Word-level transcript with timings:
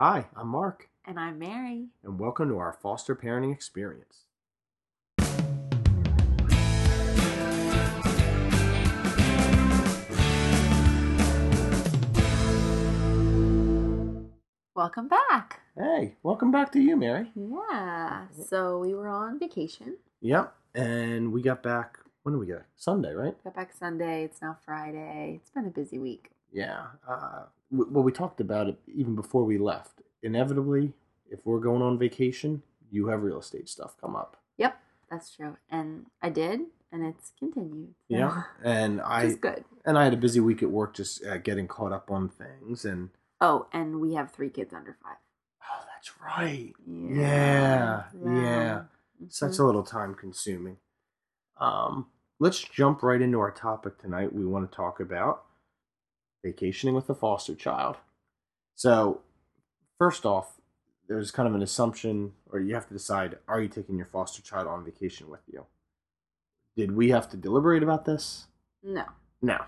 Hi, 0.00 0.26
I'm 0.36 0.48
Mark, 0.48 0.88
And 1.06 1.18
I'm 1.18 1.38
Mary. 1.38 1.88
and 2.04 2.20
welcome 2.20 2.48
to 2.50 2.58
our 2.58 2.72
foster 2.72 3.16
parenting 3.16 3.52
experience. 3.52 4.26
Welcome 14.74 15.08
back. 15.08 15.60
Hey, 15.76 16.14
welcome 16.22 16.52
back 16.52 16.70
to 16.72 16.80
you, 16.80 16.96
Mary. 16.96 17.30
Yeah. 17.34 18.26
So 18.46 18.78
we 18.78 18.94
were 18.94 19.08
on 19.08 19.38
vacation. 19.38 19.96
Yep, 20.20 20.54
and 20.74 21.32
we 21.32 21.42
got 21.42 21.62
back. 21.64 21.98
When 22.22 22.34
did 22.34 22.38
we 22.38 22.46
get? 22.46 22.64
Sunday, 22.76 23.12
right? 23.12 23.34
Got 23.42 23.56
back 23.56 23.72
Sunday. 23.76 24.24
It's 24.24 24.40
now 24.40 24.56
Friday. 24.64 25.40
It's 25.40 25.50
been 25.50 25.66
a 25.66 25.70
busy 25.70 25.98
week. 25.98 26.30
Yeah. 26.52 26.86
Uh, 27.08 27.44
well, 27.70 28.02
we 28.02 28.12
talked 28.12 28.40
about 28.40 28.68
it 28.68 28.78
even 28.86 29.14
before 29.14 29.44
we 29.44 29.58
left. 29.58 30.02
Inevitably, 30.22 30.92
if 31.30 31.40
we're 31.44 31.60
going 31.60 31.82
on 31.82 31.98
vacation, 31.98 32.62
you 32.90 33.08
have 33.08 33.22
real 33.22 33.38
estate 33.40 33.68
stuff 33.68 33.94
come 34.00 34.16
up. 34.16 34.36
Yep, 34.56 34.80
that's 35.10 35.34
true. 35.34 35.56
And 35.70 36.06
I 36.22 36.30
did, 36.30 36.60
and 36.90 37.04
it's 37.06 37.32
continued. 37.38 37.94
So, 38.10 38.16
Yeah, 38.16 38.42
and 38.64 39.00
I 39.04 39.24
is 39.24 39.36
good. 39.36 39.64
and 39.84 39.98
I 39.98 40.04
had 40.04 40.14
a 40.14 40.18
busy 40.18 40.40
week 40.40 40.62
at 40.62 40.70
work, 40.70 40.94
just 40.94 41.24
uh, 41.24 41.38
getting 41.38 41.68
caught 41.68 41.92
up 41.92 42.10
on 42.10 42.28
things. 42.28 42.84
And 42.84 43.10
Oh, 43.40 43.66
and 43.72 44.00
we 44.00 44.14
have 44.14 44.32
three 44.32 44.50
kids 44.50 44.72
under 44.74 44.96
five. 45.02 45.16
oh, 45.70 45.84
that's 45.94 46.10
right. 46.20 46.72
Yeah, 46.86 48.04
yeah. 48.24 48.82
Mhm. 49.22 49.32
Such 49.32 49.58
a 49.58 49.64
little 49.64 49.82
time 49.82 50.14
consuming. 50.14 50.78
Um, 51.60 52.06
let's 52.38 52.60
jump 52.60 53.02
right 53.02 53.20
into 53.20 53.40
our 53.40 53.50
topic 53.50 53.98
tonight. 53.98 54.32
We 54.32 54.46
want 54.46 54.70
to 54.70 54.74
talk 54.76 55.00
about 55.00 55.44
vacationing 56.44 56.94
with 56.94 57.08
a 57.10 57.14
foster 57.14 57.54
child. 57.54 57.96
So, 58.74 59.22
first 59.98 60.24
off, 60.24 60.60
there's 61.08 61.30
kind 61.30 61.48
of 61.48 61.54
an 61.54 61.62
assumption, 61.62 62.32
or 62.50 62.60
you 62.60 62.74
have 62.74 62.86
to 62.88 62.94
decide: 62.94 63.38
Are 63.48 63.60
you 63.60 63.68
taking 63.68 63.96
your 63.96 64.06
foster 64.06 64.42
child 64.42 64.66
on 64.66 64.84
vacation 64.84 65.28
with 65.30 65.42
you? 65.46 65.66
Did 66.76 66.92
we 66.92 67.10
have 67.10 67.28
to 67.30 67.36
deliberate 67.36 67.82
about 67.82 68.04
this? 68.04 68.46
No. 68.82 69.04
No, 69.40 69.58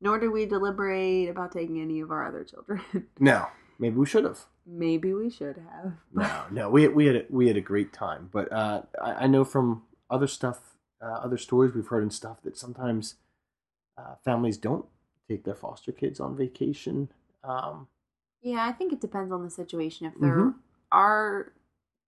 Nor 0.00 0.18
did 0.18 0.28
we 0.28 0.46
deliberate 0.46 1.28
about 1.28 1.52
taking 1.52 1.80
any 1.80 2.00
of 2.00 2.10
our 2.10 2.26
other 2.26 2.44
children. 2.44 2.82
no. 3.18 3.46
Maybe 3.78 3.96
we 3.96 4.06
should 4.06 4.24
have. 4.24 4.40
Maybe 4.66 5.14
we 5.14 5.30
should 5.30 5.56
have. 5.56 5.92
No, 6.12 6.42
no, 6.50 6.68
we 6.68 6.88
we 6.88 7.06
had 7.06 7.16
a, 7.16 7.24
we 7.30 7.46
had 7.46 7.56
a 7.56 7.60
great 7.60 7.92
time, 7.92 8.28
but 8.32 8.52
uh, 8.52 8.82
I, 9.00 9.12
I 9.12 9.26
know 9.28 9.44
from 9.44 9.84
other 10.10 10.26
stuff, 10.26 10.76
uh, 11.00 11.06
other 11.06 11.38
stories 11.38 11.74
we've 11.74 11.86
heard 11.86 12.02
and 12.02 12.12
stuff 12.12 12.42
that 12.42 12.56
sometimes 12.56 13.14
uh, 13.96 14.16
families 14.24 14.58
don't 14.58 14.84
take 15.28 15.44
their 15.44 15.54
foster 15.54 15.92
kids 15.92 16.20
on 16.20 16.36
vacation. 16.36 17.10
Um, 17.44 17.88
Yeah, 18.40 18.64
I 18.64 18.72
think 18.72 18.92
it 18.92 19.00
depends 19.00 19.32
on 19.32 19.42
the 19.44 19.50
situation. 19.50 20.06
If 20.06 20.14
there, 20.20 20.36
Mhm. 20.36 20.54
our 20.92 21.52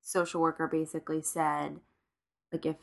social 0.01 0.41
worker 0.41 0.67
basically 0.69 1.23
said, 1.23 1.81
like, 2.53 2.65
if 2.67 2.77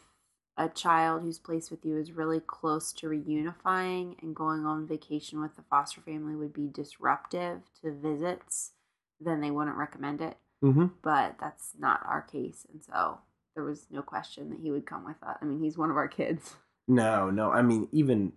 a 0.58 0.68
child 0.70 1.22
who's 1.22 1.40
placed 1.40 1.72
with 1.72 1.86
you 1.86 1.98
is 1.98 2.12
really 2.12 2.40
close 2.40 2.92
to 2.94 3.08
reunifying 3.08 4.22
and 4.22 4.36
going 4.36 4.66
on 4.66 4.86
vacation 4.88 5.40
with 5.40 5.56
the 5.56 5.62
foster 5.64 6.02
family 6.02 6.36
would 6.36 6.54
be 6.54 6.68
disruptive 6.68 7.62
to 7.82 7.92
visits, 7.92 8.74
then 9.20 9.40
they 9.40 9.52
wouldn't 9.52 9.78
recommend 9.78 10.22
it. 10.22 10.38
mhm. 10.64 10.92
But 11.02 11.38
that's 11.40 11.74
not 11.78 12.06
our 12.06 12.22
case, 12.22 12.66
and 12.72 12.84
so 12.84 13.22
there 13.56 13.64
was 13.64 13.90
no 13.90 14.02
question 14.02 14.50
that 14.50 14.60
he 14.60 14.72
would 14.72 14.86
come 14.86 15.06
with 15.06 15.22
us. 15.24 15.38
I 15.42 15.46
mean, 15.46 15.60
he's 15.60 15.78
one 15.78 15.90
of 15.92 15.98
our 15.98 16.08
kids. 16.08 16.56
No, 16.88 17.30
no. 17.30 17.52
I 17.52 17.62
mean, 17.62 17.88
even 17.92 18.34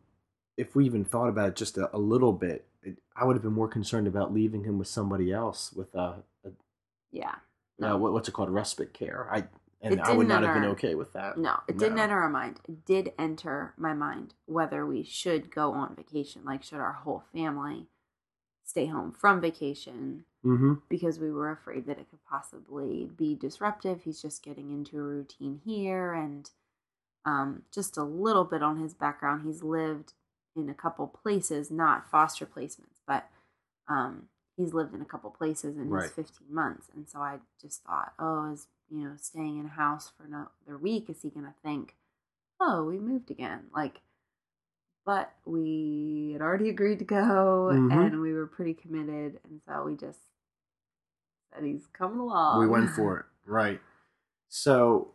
if 0.61 0.75
we 0.77 0.85
even 0.85 1.05
thought 1.05 1.29
about 1.29 1.49
it 1.49 1.57
just 1.57 1.79
a, 1.79 1.95
a 1.95 1.99
little 1.99 2.33
bit, 2.33 2.67
it, 2.83 2.99
I 3.17 3.25
would 3.25 3.35
have 3.37 3.43
been 3.43 3.53
more 3.53 3.69
concerned 3.69 4.07
about 4.07 4.33
leaving 4.33 4.65
him 4.65 4.79
with 4.79 4.89
somebody 4.89 5.33
else 5.33 5.73
with 5.73 5.95
a, 5.95 6.23
a 6.45 6.51
Yeah. 7.11 7.35
uh, 7.83 7.97
what, 7.97 8.13
what's 8.13 8.29
it 8.29 8.33
called, 8.33 8.51
respite 8.51 8.93
care. 8.93 9.29
I 9.31 9.45
and 9.83 9.99
I 10.03 10.13
would 10.13 10.29
not 10.29 10.43
have 10.43 10.55
been 10.55 10.71
okay 10.73 10.95
with 10.95 11.15
that. 11.15 11.39
No, 11.39 11.61
it 11.67 11.79
didn't 11.79 11.99
enter 11.99 12.21
our 12.21 12.29
mind. 12.29 12.61
It 12.69 12.85
did 12.85 13.13
enter 13.19 13.73
my 13.79 13.95
mind 13.95 14.35
whether 14.45 14.85
we 14.85 15.03
should 15.03 15.51
go 15.51 15.73
on 15.73 15.97
vacation. 15.97 16.43
Like, 16.45 16.63
should 16.63 16.81
our 16.81 16.93
whole 16.93 17.25
family 17.33 17.87
stay 18.65 18.87
home 18.87 19.13
from 19.13 19.41
vacation 19.41 20.25
Mm-hmm. 20.43 20.75
because 20.89 21.19
we 21.19 21.31
were 21.31 21.51
afraid 21.51 21.85
that 21.85 21.99
it 21.99 22.09
could 22.09 22.25
possibly 22.25 23.11
be 23.15 23.35
disruptive. 23.35 24.03
He's 24.05 24.23
just 24.23 24.43
getting 24.43 24.71
into 24.71 24.97
a 24.99 25.03
routine 25.03 25.61
here, 25.67 26.15
and 26.15 26.49
um, 27.27 27.65
just 27.75 27.99
a 27.99 28.03
little 28.05 28.45
bit 28.45 28.63
on 28.63 28.79
his 28.79 28.95
background. 28.95 29.43
He's 29.45 29.63
lived 29.63 30.15
in 30.57 30.69
a 30.69 30.75
couple 30.75 31.07
places, 31.07 31.71
not 31.71 32.11
foster 32.11 32.47
placements, 32.47 32.99
but 33.07 33.29
um, 33.89 34.29
he's 34.57 34.75
lived 34.75 34.95
in 34.95 35.01
a 35.03 35.07
couple 35.07 35.31
places 35.31 35.77
in 35.77 35.89
Right. 35.89 36.03
his 36.05 36.13
15 36.13 36.53
months. 36.55 36.89
And 36.95 37.09
so 37.09 37.21
I 37.21 37.39
just 37.61 37.83
thought, 37.85 38.13
oh, 38.19 38.53
is 38.53 38.67
you 38.91 39.05
know 39.05 39.15
staying 39.17 39.59
in 39.59 39.67
a 39.67 39.71
house 39.71 40.11
for 40.17 40.25
another 40.25 40.79
week? 40.81 41.09
Is 41.09 41.23
he 41.23 41.31
gonna 41.31 41.55
think, 41.63 41.95
oh, 42.61 42.85
we 42.85 42.99
moved 42.99 43.31
again? 43.31 43.67
Like, 43.75 44.01
but 45.07 45.33
we 45.45 46.31
had 46.33 46.43
already 46.43 46.69
agreed 46.69 46.99
to 46.99 47.05
go, 47.05 47.69
Mhm. 47.73 47.91
and 48.07 48.21
we 48.21 48.33
were 48.33 48.47
pretty 48.47 48.75
committed, 48.75 49.41
and 49.45 49.61
so 49.67 49.85
we 49.85 49.97
just 49.97 50.21
said 51.55 51.65
he's 51.65 51.87
coming 51.89 52.19
along. 52.21 52.59
we 52.61 52.67
went 52.69 52.91
for 52.91 53.19
it 53.19 53.27
right 53.45 53.81
so 54.49 55.13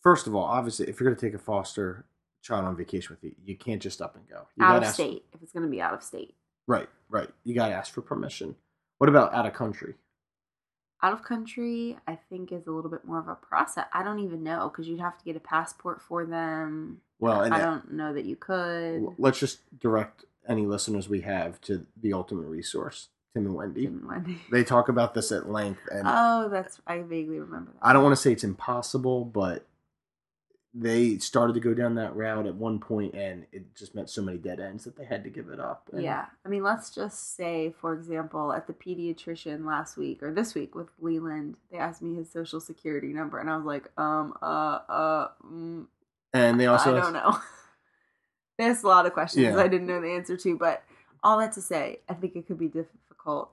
first 0.00 0.26
of 0.26 0.34
all 0.34 0.42
obviously 0.44 0.88
if 0.88 0.98
you're 0.98 1.08
going 1.08 1.16
to 1.16 1.26
take 1.26 1.34
a 1.34 1.38
foster 1.38 2.04
child 2.42 2.64
on 2.64 2.76
vacation 2.76 3.16
with 3.16 3.22
you 3.24 3.34
you 3.44 3.56
can't 3.56 3.80
just 3.80 4.02
up 4.02 4.16
and 4.16 4.28
go. 4.28 4.46
You 4.56 4.64
out 4.64 4.76
of 4.78 4.82
ask- 4.84 4.94
state 4.94 5.24
if 5.32 5.42
it's 5.42 5.52
gonna 5.52 5.68
be 5.68 5.80
out 5.80 5.94
of 5.94 6.02
state. 6.02 6.34
right 6.66 6.88
right. 7.08 7.30
You 7.44 7.54
got 7.54 7.68
to 7.68 7.74
ask 7.74 7.92
for 7.92 8.00
permission. 8.02 8.56
What 8.98 9.08
about 9.08 9.34
out 9.34 9.46
of 9.46 9.52
country? 9.52 9.94
Out 11.04 11.12
of 11.12 11.22
country 11.24 11.96
i 12.06 12.16
think 12.30 12.52
is 12.52 12.66
a 12.66 12.70
little 12.70 12.90
bit 12.90 13.04
more 13.04 13.18
of 13.18 13.28
a 13.28 13.34
process. 13.34 13.86
I 13.92 14.02
don't 14.02 14.20
even 14.20 14.42
know 14.42 14.68
because 14.68 14.86
you'd 14.88 15.00
have 15.00 15.18
to 15.18 15.24
get 15.24 15.36
a 15.36 15.40
passport 15.40 16.00
for 16.00 16.24
them. 16.24 17.00
Well 17.18 17.40
and 17.42 17.54
i 17.54 17.58
don't 17.58 17.92
know 17.92 18.12
that 18.14 18.24
you 18.24 18.36
could. 18.36 19.06
Let's 19.18 19.38
just 19.38 19.60
direct 19.78 20.24
any 20.48 20.66
listeners 20.66 21.08
we 21.08 21.20
have 21.22 21.60
to 21.62 21.86
the 22.00 22.12
ultimate 22.12 22.46
resource 22.48 23.08
tim 23.34 23.46
and 23.46 23.54
wendy. 23.54 23.84
Tim 23.84 23.98
and 23.98 24.08
Wendy. 24.08 24.38
they 24.50 24.62
talk 24.64 24.88
about 24.88 25.14
this 25.14 25.30
at 25.32 25.48
length 25.50 25.80
and 25.90 26.02
oh 26.06 26.48
that's 26.50 26.80
i 26.86 26.98
vaguely 26.98 27.38
remember 27.40 27.72
that. 27.72 27.78
I 27.80 27.92
don't 27.92 28.02
want 28.02 28.14
to 28.14 28.20
say 28.20 28.32
it's 28.32 28.44
impossible 28.44 29.24
but 29.24 29.66
they 30.74 31.18
started 31.18 31.52
to 31.52 31.60
go 31.60 31.74
down 31.74 31.96
that 31.96 32.16
route 32.16 32.46
at 32.46 32.54
one 32.54 32.78
point 32.78 33.14
and 33.14 33.44
it 33.52 33.74
just 33.76 33.94
meant 33.94 34.08
so 34.08 34.22
many 34.22 34.38
dead 34.38 34.58
ends 34.58 34.84
that 34.84 34.96
they 34.96 35.04
had 35.04 35.22
to 35.22 35.28
give 35.30 35.48
it 35.48 35.60
up 35.60 35.90
And- 35.92 36.02
yeah 36.02 36.26
i 36.46 36.48
mean 36.48 36.62
let's 36.62 36.90
just 36.90 37.36
say 37.36 37.74
for 37.80 37.92
example 37.92 38.52
at 38.54 38.66
the 38.66 38.72
pediatrician 38.72 39.66
last 39.66 39.96
week 39.98 40.22
or 40.22 40.32
this 40.32 40.54
week 40.54 40.74
with 40.74 40.88
leeland 41.00 41.56
they 41.70 41.76
asked 41.78 42.00
me 42.00 42.14
his 42.14 42.30
social 42.30 42.58
security 42.60 43.12
number 43.12 43.38
and 43.38 43.50
i 43.50 43.56
was 43.56 43.66
like 43.66 43.88
um 43.98 44.32
uh 44.40 44.78
uh 44.88 45.28
mm, 45.46 45.86
and 46.32 46.58
they 46.58 46.66
also 46.66 46.96
I 46.96 47.00
don't 47.00 47.12
know. 47.12 47.36
they 48.58 48.64
asked 48.64 48.84
a 48.84 48.88
lot 48.88 49.04
of 49.04 49.12
questions 49.12 49.44
Yeah. 49.44 49.58
I 49.58 49.68
didn't 49.68 49.86
know 49.86 50.00
the 50.00 50.12
answer 50.12 50.36
to, 50.38 50.56
but 50.56 50.82
all 51.22 51.38
that 51.38 51.52
to 51.52 51.60
say, 51.60 52.00
I 52.08 52.14
think 52.14 52.34
it 52.36 52.46
could 52.46 52.58
be 52.58 52.68
difficult 52.68 53.50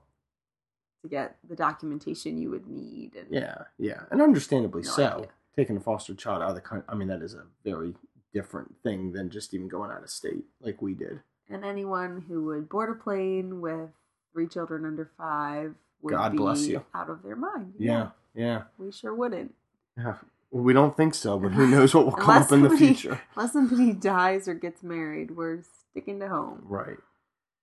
to 1.02 1.08
get 1.08 1.36
the 1.48 1.54
documentation 1.54 2.38
you 2.38 2.50
would 2.50 2.66
need. 2.66 3.16
And 3.16 3.26
Yeah, 3.30 3.64
yeah, 3.78 4.04
and 4.10 4.20
understandably 4.22 4.82
No 4.82 4.88
so. 4.90 5.06
idea. 5.06 5.28
Taking 5.56 5.76
a 5.76 5.80
foster 5.80 6.14
child 6.14 6.42
out 6.42 6.50
of 6.50 6.54
the 6.54 6.60
country, 6.60 6.86
I 6.88 6.94
mean, 6.94 7.08
that 7.08 7.22
is 7.22 7.34
a 7.34 7.44
very 7.64 7.94
different 8.32 8.74
thing 8.82 9.12
than 9.12 9.30
just 9.30 9.52
even 9.52 9.68
going 9.68 9.90
out 9.90 10.02
of 10.02 10.10
state 10.10 10.44
like 10.60 10.80
we 10.80 10.94
did. 10.94 11.20
and 11.48 11.64
anyone 11.64 12.24
who 12.28 12.44
would 12.46 12.68
board 12.68 12.88
a 12.90 12.94
plane 13.02 13.60
with 13.60 13.90
three 14.32 14.46
children 14.46 14.84
under 14.84 15.10
five 15.18 15.74
would 16.02 16.12
God 16.14 16.32
be 16.32 16.38
bless 16.38 16.66
you. 16.66 16.84
out 16.94 17.10
of 17.10 17.22
their 17.24 17.34
mind. 17.36 17.74
Yeah, 17.78 18.10
yeah. 18.34 18.62
we 18.78 18.92
sure 18.92 19.14
wouldn't. 19.14 19.54
yeah. 19.98 20.14
Well, 20.52 20.62
we 20.64 20.72
don't 20.72 20.96
think 20.96 21.14
so, 21.14 21.38
but 21.38 21.52
who 21.52 21.66
knows 21.66 21.94
what 21.94 22.04
will 22.06 22.12
come 22.12 22.42
up 22.42 22.52
in 22.52 22.62
the 22.62 22.68
somebody- 22.70 22.86
future. 22.94 23.20
Unless 23.36 23.52
somebody 23.52 23.92
dies 23.92 24.48
or 24.48 24.54
gets 24.54 24.82
married, 24.82 25.32
we're 25.32 25.62
sticking 25.90 26.18
to 26.20 26.28
home. 26.28 26.62
Right. 26.64 26.96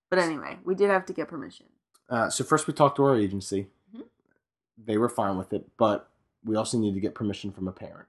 But 0.09 0.19
anyway, 0.19 0.57
we 0.63 0.73
did 0.75 0.89
have 0.89 1.05
to 1.07 1.13
get 1.13 1.27
permission. 1.29 1.65
Uh, 2.09 2.29
so 2.29 2.43
first 2.45 2.65
we 2.67 2.73
talked 2.73 2.95
to 2.97 3.03
our 3.03 3.15
agency. 3.17 3.67
Mhm. 3.95 4.03
They 4.77 4.97
were 4.97 5.09
fine 5.09 5.37
with 5.37 5.51
it, 5.53 5.67
but 5.77 6.09
we 6.47 6.55
also 6.55 6.77
need 6.77 6.93
to 6.93 6.99
get 6.99 7.13
permission 7.15 7.51
from 7.51 7.67
a 7.67 7.71
parent, 7.71 8.07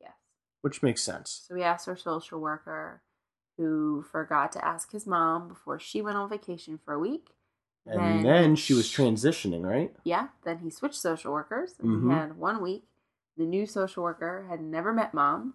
Yes. 0.00 0.12
which 0.62 0.82
makes 0.82 1.02
sense. 1.02 1.44
So 1.48 1.54
we 1.54 1.62
asked 1.62 1.88
our 1.88 1.96
social 1.96 2.40
worker, 2.40 3.02
who 3.56 4.02
forgot 4.02 4.52
to 4.52 4.64
ask 4.64 4.90
his 4.92 5.06
mom 5.06 5.48
before 5.48 5.78
she 5.78 6.00
went 6.00 6.16
on 6.16 6.28
vacation 6.30 6.78
for 6.84 6.94
a 6.94 6.98
week. 6.98 7.28
And 7.86 8.24
then, 8.24 8.56
she 8.56 8.72
was 8.74 8.86
transitioning, 8.88 9.62
right? 9.64 9.94
Yeah, 10.04 10.28
then 10.44 10.58
he 10.58 10.70
switched 10.70 10.94
social 11.00 11.32
workers 11.32 11.74
and 11.78 11.88
Mhm. 11.88 12.02
he 12.04 12.08
had 12.14 12.36
one 12.38 12.62
week. 12.62 12.84
The 13.36 13.44
new 13.46 13.66
social 13.66 14.02
worker 14.02 14.46
had 14.48 14.60
never 14.62 14.92
met 14.92 15.12
mom, 15.14 15.54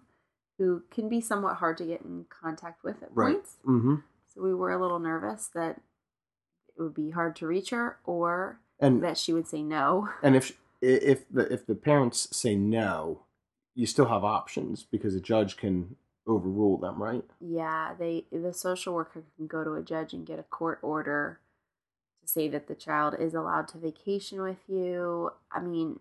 who 0.58 0.82
can 0.90 1.08
be 1.08 1.20
somewhat 1.20 1.56
hard 1.56 1.78
to 1.78 1.84
get 1.84 2.02
in 2.02 2.24
contact 2.30 2.82
with 2.82 3.02
at 3.02 3.14
Right. 3.14 3.34
points. 3.34 3.58
Mm-hmm. 3.64 3.96
So 4.28 4.42
we 4.42 4.54
were 4.54 4.70
a 4.70 4.78
little 4.80 4.98
nervous 4.98 5.48
that 5.48 5.80
it 6.76 6.80
would 6.82 6.94
be 6.94 7.10
hard 7.10 7.34
to 7.36 7.46
reach 7.46 7.70
her 7.70 7.98
or 8.04 8.60
And 8.78 9.02
that 9.02 9.16
she 9.18 9.32
would 9.32 9.46
say 9.46 9.62
no. 9.62 10.10
And 10.22 10.36
if 10.36 10.60
if 10.80 11.28
the 11.30 11.52
if 11.52 11.66
the 11.66 11.74
parents 11.74 12.28
say 12.36 12.54
no, 12.56 13.22
you 13.74 13.86
still 13.86 14.06
have 14.08 14.24
options 14.24 14.84
because 14.84 15.14
a 15.14 15.20
judge 15.20 15.56
can 15.56 15.96
overrule 16.26 16.76
them, 16.78 17.02
right? 17.02 17.24
Yeah, 17.40 17.94
they 17.98 18.24
the 18.32 18.52
social 18.52 18.94
worker 18.94 19.22
can 19.36 19.46
go 19.46 19.64
to 19.64 19.74
a 19.74 19.82
judge 19.82 20.12
and 20.12 20.26
get 20.26 20.38
a 20.38 20.42
court 20.44 20.78
order 20.82 21.40
to 22.22 22.28
say 22.28 22.48
that 22.48 22.66
the 22.68 22.74
child 22.74 23.14
is 23.18 23.34
allowed 23.34 23.68
to 23.68 23.78
vacation 23.78 24.42
with 24.42 24.58
you. 24.68 25.30
I 25.52 25.60
mean, 25.60 26.00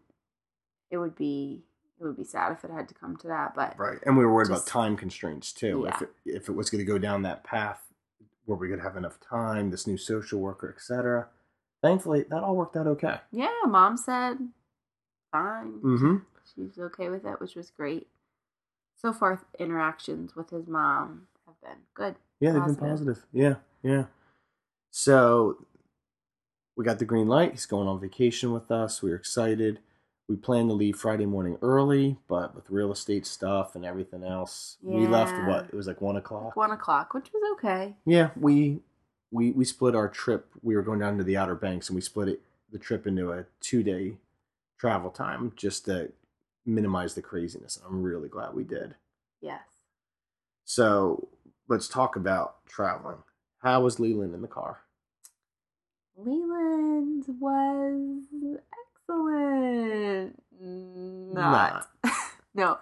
it 0.89 0.97
would 0.97 1.15
be 1.15 1.63
it 1.99 2.03
would 2.03 2.17
be 2.17 2.23
sad 2.25 2.51
if 2.51 2.63
it 2.65 2.71
had 2.71 2.89
to 2.89 2.93
come 2.93 3.15
to 3.17 3.27
that, 3.27 3.53
but 3.55 3.77
Right. 3.79 3.99
And 4.05 4.17
we 4.17 4.25
were 4.25 4.33
worried 4.33 4.49
Just- 4.49 4.67
about 4.67 4.71
time 4.71 4.97
constraints 4.97 5.53
too. 5.53 5.85
If 5.85 6.01
Yeah. 6.01 6.07
it, 6.25 6.35
if 6.37 6.49
it 6.49 6.53
was 6.53 6.69
going 6.69 6.79
to 6.79 6.91
go 6.91 6.97
down 6.97 7.21
that 7.21 7.43
path, 7.45 7.81
where 8.45 8.57
we 8.57 8.67
could 8.69 8.81
have 8.81 8.97
enough 8.97 9.19
time? 9.21 9.71
This 9.71 9.87
new 9.87 9.97
social 9.97 10.39
worker, 10.41 10.73
etc. 10.75 11.29
Thankfully, 11.81 12.23
that 12.29 12.43
all 12.43 12.55
worked 12.55 12.75
out 12.75 12.87
okay. 12.87 13.19
yeah, 13.31 13.49
mom 13.67 13.95
said 13.97 14.39
fine. 15.35 15.79
Mm-hmm. 15.83 16.15
She's 16.53 16.79
okay 16.79 17.09
with 17.09 17.25
it, 17.25 17.41
which 17.41 17.55
was 17.55 17.71
great. 17.71 18.07
So 19.01 19.11
far, 19.11 19.41
interactions 19.59 20.35
with 20.35 20.49
his 20.49 20.67
mom 20.67 21.27
have 21.45 21.59
been 21.61 21.83
good. 21.93 22.15
Yeah, 22.39 22.51
they've 22.51 22.65
been 22.65 22.75
positive. 22.75 23.25
Yeah, 23.33 23.55
yeah. 23.83 24.05
So 24.91 25.65
we 26.77 26.85
got 26.85 26.99
the 26.99 27.05
green 27.05 27.27
light. 27.27 27.51
He's 27.51 27.65
going 27.65 27.87
on 27.87 27.99
vacation 27.99 28.53
with 28.53 28.71
us. 28.71 29.03
We're 29.03 29.15
excited. 29.15 29.79
We 30.27 30.35
planned 30.35 30.69
to 30.69 30.73
leave 30.73 30.95
Friday 30.95 31.25
morning 31.25 31.57
early, 31.61 32.17
but 32.27 32.55
with 32.55 32.69
real 32.69 32.91
estate 32.91 33.25
stuff 33.27 33.75
and 33.75 33.85
everything 33.85 34.23
else, 34.23 34.77
we 34.81 35.05
left 35.05 35.35
what? 35.47 35.65
It 35.65 35.75
was 35.75 35.85
like 35.87 36.01
one 36.01 36.15
o'clock. 36.15 36.55
One 36.55 36.71
o'clock, 36.71 37.13
which 37.13 37.31
was 37.31 37.43
okay. 37.57 37.95
Yeah, 38.05 38.29
we 38.35 38.79
we 39.29 39.51
we 39.51 39.65
split 39.65 39.93
our 39.93 40.07
trip. 40.07 40.47
We 40.63 40.75
were 40.75 40.81
going 40.81 40.99
down 40.99 41.17
to 41.19 41.23
the 41.23 41.37
Outer 41.37 41.55
Banks, 41.55 41.89
and 41.89 41.95
we 41.95 42.01
split 42.01 42.29
it 42.29 42.41
the 42.71 42.79
trip 42.79 43.05
into 43.05 43.31
a 43.31 43.45
two 43.61 43.83
day 43.83 44.17
travel 44.79 45.09
time 45.09 45.53
just 45.55 45.85
to 45.85 46.11
minimize 46.65 47.13
the 47.13 47.21
craziness. 47.21 47.79
I'm 47.85 48.01
really 48.01 48.29
glad 48.29 48.53
we 48.53 48.63
did. 48.63 48.95
Yes. 49.41 49.61
So 50.63 51.29
let's 51.67 51.87
talk 51.87 52.15
about 52.15 52.65
traveling. 52.67 53.17
How 53.59 53.81
was 53.81 53.97
Leeland 53.97 54.33
in 54.33 54.41
the 54.41 54.47
car? 54.47 54.79
Leeland 56.17 57.25
was 57.39 58.23
excellent. 58.95 60.41
Not. 60.59 61.87
no. 62.53 62.77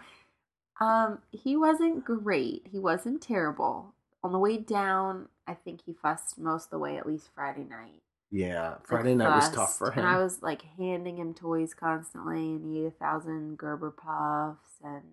Um, 0.79 1.19
he 1.31 1.55
wasn't 1.55 2.03
great. 2.03 2.67
He 2.71 2.79
wasn't 2.79 3.21
terrible. 3.21 3.93
On 4.23 4.31
the 4.31 4.39
way 4.39 4.57
down, 4.57 5.27
I 5.47 5.53
think 5.53 5.81
he 5.85 5.93
fussed 5.93 6.37
most 6.37 6.65
of 6.65 6.71
the 6.71 6.79
way, 6.79 6.97
at 6.97 7.07
least 7.07 7.29
Friday 7.35 7.63
night. 7.63 8.01
Yeah, 8.33 8.77
Friday 8.83 9.13
night 9.13 9.35
was 9.35 9.51
tough 9.51 9.77
for 9.77 9.91
him. 9.91 9.99
And 9.99 10.07
I 10.07 10.17
was 10.17 10.41
like 10.41 10.63
handing 10.75 11.17
him 11.17 11.35
toys 11.35 11.75
constantly, 11.75 12.39
and 12.39 12.65
he 12.65 12.81
ate 12.81 12.87
a 12.87 12.89
thousand 12.89 13.59
Gerber 13.59 13.91
puffs, 13.91 14.79
and 14.83 15.03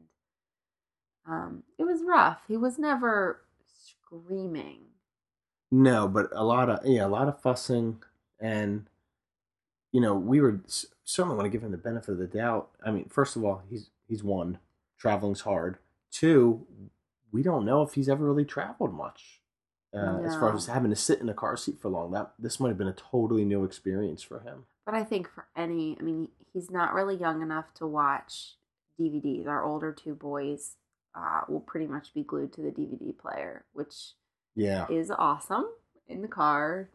um, 1.28 1.62
it 1.78 1.84
was 1.84 2.00
rough. 2.02 2.40
He 2.48 2.56
was 2.56 2.78
never 2.78 3.42
screaming. 3.66 4.78
No, 5.70 6.08
but 6.08 6.30
a 6.32 6.42
lot 6.42 6.70
of 6.70 6.86
yeah, 6.86 7.04
a 7.04 7.08
lot 7.08 7.28
of 7.28 7.42
fussing, 7.42 8.02
and 8.40 8.86
you 9.92 10.00
know, 10.00 10.14
we 10.14 10.40
were 10.40 10.62
certainly 11.04 11.36
want 11.36 11.44
to 11.44 11.50
give 11.50 11.62
him 11.62 11.72
the 11.72 11.76
benefit 11.76 12.12
of 12.12 12.18
the 12.18 12.26
doubt. 12.26 12.70
I 12.82 12.90
mean, 12.90 13.10
first 13.10 13.36
of 13.36 13.44
all, 13.44 13.62
he's 13.68 13.90
he's 14.08 14.24
one, 14.24 14.60
traveling's 14.98 15.42
hard. 15.42 15.76
Two, 16.10 16.66
we 17.30 17.42
don't 17.42 17.66
know 17.66 17.82
if 17.82 17.92
he's 17.92 18.08
ever 18.08 18.24
really 18.24 18.46
traveled 18.46 18.94
much. 18.94 19.39
Uh, 19.92 20.20
As 20.24 20.34
far 20.36 20.54
as 20.54 20.66
having 20.66 20.90
to 20.90 20.96
sit 20.96 21.20
in 21.20 21.28
a 21.28 21.34
car 21.34 21.56
seat 21.56 21.80
for 21.80 21.88
long, 21.88 22.12
that 22.12 22.32
this 22.38 22.60
might 22.60 22.68
have 22.68 22.78
been 22.78 22.86
a 22.86 22.92
totally 22.92 23.44
new 23.44 23.64
experience 23.64 24.22
for 24.22 24.38
him. 24.40 24.64
But 24.86 24.94
I 24.94 25.02
think 25.02 25.28
for 25.28 25.46
any, 25.56 25.96
I 25.98 26.02
mean, 26.04 26.28
he's 26.52 26.70
not 26.70 26.94
really 26.94 27.16
young 27.16 27.42
enough 27.42 27.74
to 27.74 27.86
watch 27.86 28.54
DVDs. 29.00 29.48
Our 29.48 29.64
older 29.64 29.92
two 29.92 30.14
boys 30.14 30.76
uh, 31.14 31.40
will 31.48 31.60
pretty 31.60 31.86
much 31.88 32.14
be 32.14 32.22
glued 32.22 32.52
to 32.52 32.60
the 32.62 32.70
DVD 32.70 33.16
player, 33.18 33.64
which 33.72 34.12
Yeah, 34.54 34.86
is 34.88 35.10
awesome 35.10 35.66
in 36.06 36.22
the 36.22 36.28
car. 36.28 36.88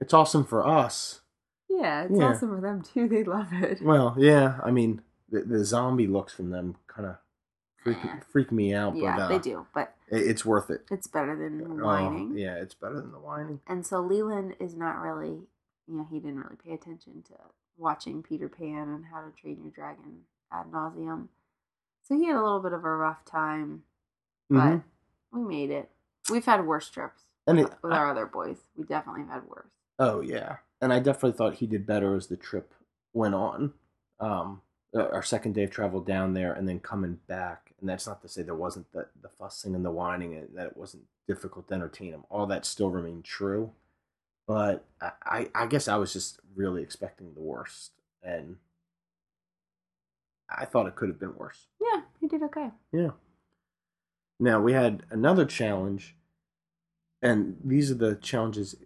it's 0.00 0.14
awesome 0.14 0.44
for 0.44 0.66
us. 0.66 1.20
Yeah, 1.68 2.04
it's 2.04 2.18
Yeah. 2.18 2.30
awesome 2.30 2.48
for 2.54 2.60
them 2.62 2.82
too. 2.82 3.08
They 3.10 3.24
love 3.24 3.52
it. 3.52 3.82
Well, 3.82 4.14
yeah, 4.18 4.58
I 4.64 4.70
mean, 4.70 5.02
the, 5.28 5.42
the 5.42 5.64
zombie 5.66 6.06
looks 6.06 6.32
from 6.32 6.48
them 6.48 6.76
kind 6.86 7.08
of 7.08 7.16
freak 7.84 7.98
freak 8.32 8.52
me 8.52 8.72
out, 8.74 8.96
yeah, 8.96 9.16
but 9.16 9.22
uh, 9.24 9.28
they 9.28 9.38
do, 9.38 9.66
but 9.74 9.94
it's 10.10 10.44
worth 10.44 10.70
it. 10.70 10.84
it's 10.90 11.06
better 11.06 11.36
than 11.36 11.66
Oh, 11.80 11.84
whining. 11.84 12.36
yeah, 12.36 12.54
it's 12.56 12.74
better 12.74 13.00
than 13.00 13.12
the 13.12 13.18
whining. 13.18 13.60
And 13.66 13.86
so 13.86 14.02
Leeland 14.02 14.54
is 14.60 14.74
not 14.74 15.00
really, 15.00 15.46
you 15.86 15.94
know, 15.96 16.06
he 16.10 16.18
didn't 16.20 16.38
really 16.40 16.56
pay 16.56 16.72
attention 16.72 17.22
to 17.28 17.34
watching 17.76 18.22
Peter 18.22 18.48
Pan 18.48 18.88
and 18.88 19.04
How 19.06 19.20
to 19.22 19.30
Train 19.30 19.60
Your 19.62 19.70
Dragon 19.70 20.22
ad 20.52 20.66
nauseum. 20.72 21.28
So 22.02 22.16
he 22.16 22.26
had 22.26 22.36
a 22.36 22.42
little 22.42 22.60
bit 22.60 22.72
of 22.72 22.84
a 22.84 22.96
rough 22.96 23.24
time, 23.24 23.84
but 24.48 24.56
Mhm. 24.56 24.82
we 25.32 25.40
made 25.42 25.70
it. 25.70 25.90
We've 26.30 26.44
had 26.44 26.66
worse 26.66 26.88
trips 26.90 27.24
And 27.46 27.58
with, 27.58 27.72
it- 27.72 27.78
with 27.82 27.92
our 27.92 28.10
other 28.10 28.26
boys. 28.26 28.58
We 28.76 28.84
definitely 28.84 29.24
had 29.24 29.46
worse. 29.48 29.70
Oh 29.98 30.20
yeah, 30.20 30.58
and 30.80 30.92
I 30.92 31.00
definitely 31.00 31.32
thought 31.36 31.54
he 31.54 31.66
did 31.66 31.86
better 31.86 32.14
as 32.14 32.28
the 32.28 32.36
trip 32.36 32.72
went 33.12 33.34
on. 33.34 33.74
Um, 34.20 34.62
uh, 34.94 35.06
our 35.08 35.22
second 35.22 35.54
day 35.54 35.64
of 35.64 35.70
travel 35.70 36.00
down 36.00 36.32
there, 36.34 36.52
and 36.52 36.66
then 36.68 36.80
coming 36.80 37.20
back, 37.26 37.67
and 37.80 37.88
that's 37.88 38.06
not 38.06 38.22
to 38.22 38.28
say 38.28 38.42
there 38.42 38.54
wasn't 38.54 38.90
the 38.92 39.06
the 39.20 39.28
fussing 39.28 39.74
and 39.74 39.84
the 39.84 39.90
whining, 39.90 40.34
and 40.34 40.48
that 40.54 40.66
it 40.66 40.76
wasn't 40.76 41.04
difficult 41.26 41.68
to 41.68 41.74
entertain 41.74 42.12
him. 42.12 42.24
All 42.30 42.46
that 42.46 42.66
still 42.66 42.90
remained 42.90 43.24
true, 43.24 43.72
but 44.46 44.84
I 45.00 45.48
I, 45.54 45.66
guess 45.66 45.88
I 45.88 45.96
was 45.96 46.12
just 46.12 46.40
really 46.54 46.82
expecting 46.82 47.34
the 47.34 47.40
worst, 47.40 47.92
and 48.22 48.56
I 50.48 50.64
thought 50.64 50.86
it 50.86 50.96
could 50.96 51.08
have 51.08 51.20
been 51.20 51.36
worse. 51.36 51.66
Yeah, 51.80 52.02
he 52.20 52.26
did 52.26 52.42
okay. 52.44 52.70
Yeah. 52.92 53.10
Now 54.40 54.60
we 54.60 54.72
had 54.72 55.04
another 55.10 55.44
challenge, 55.44 56.16
and 57.22 57.56
these 57.64 57.90
are 57.90 57.96
the 57.96 58.16
challenges 58.16 58.76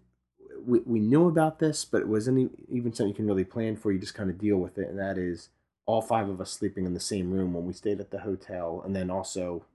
we, 0.65 0.79
we 0.85 0.99
knew 0.99 1.27
about 1.27 1.59
this, 1.59 1.85
but 1.85 2.01
it 2.01 2.07
wasn't 2.07 2.51
even 2.69 2.93
something 2.93 3.09
you 3.09 3.15
can 3.15 3.27
really 3.27 3.43
plan 3.43 3.75
for. 3.75 3.91
You 3.91 3.99
just 3.99 4.15
kind 4.15 4.29
of 4.29 4.37
deal 4.37 4.57
with 4.57 4.77
it, 4.77 4.89
and 4.89 4.99
that 4.99 5.17
is 5.17 5.49
all 5.85 6.01
five 6.01 6.29
of 6.29 6.39
us 6.39 6.51
sleeping 6.51 6.85
in 6.85 6.93
the 6.93 6.99
same 6.99 7.31
room 7.31 7.53
when 7.53 7.65
we 7.65 7.73
stayed 7.73 7.99
at 7.99 8.11
the 8.11 8.19
hotel, 8.19 8.81
and 8.85 8.95
then 8.95 9.09
also 9.09 9.65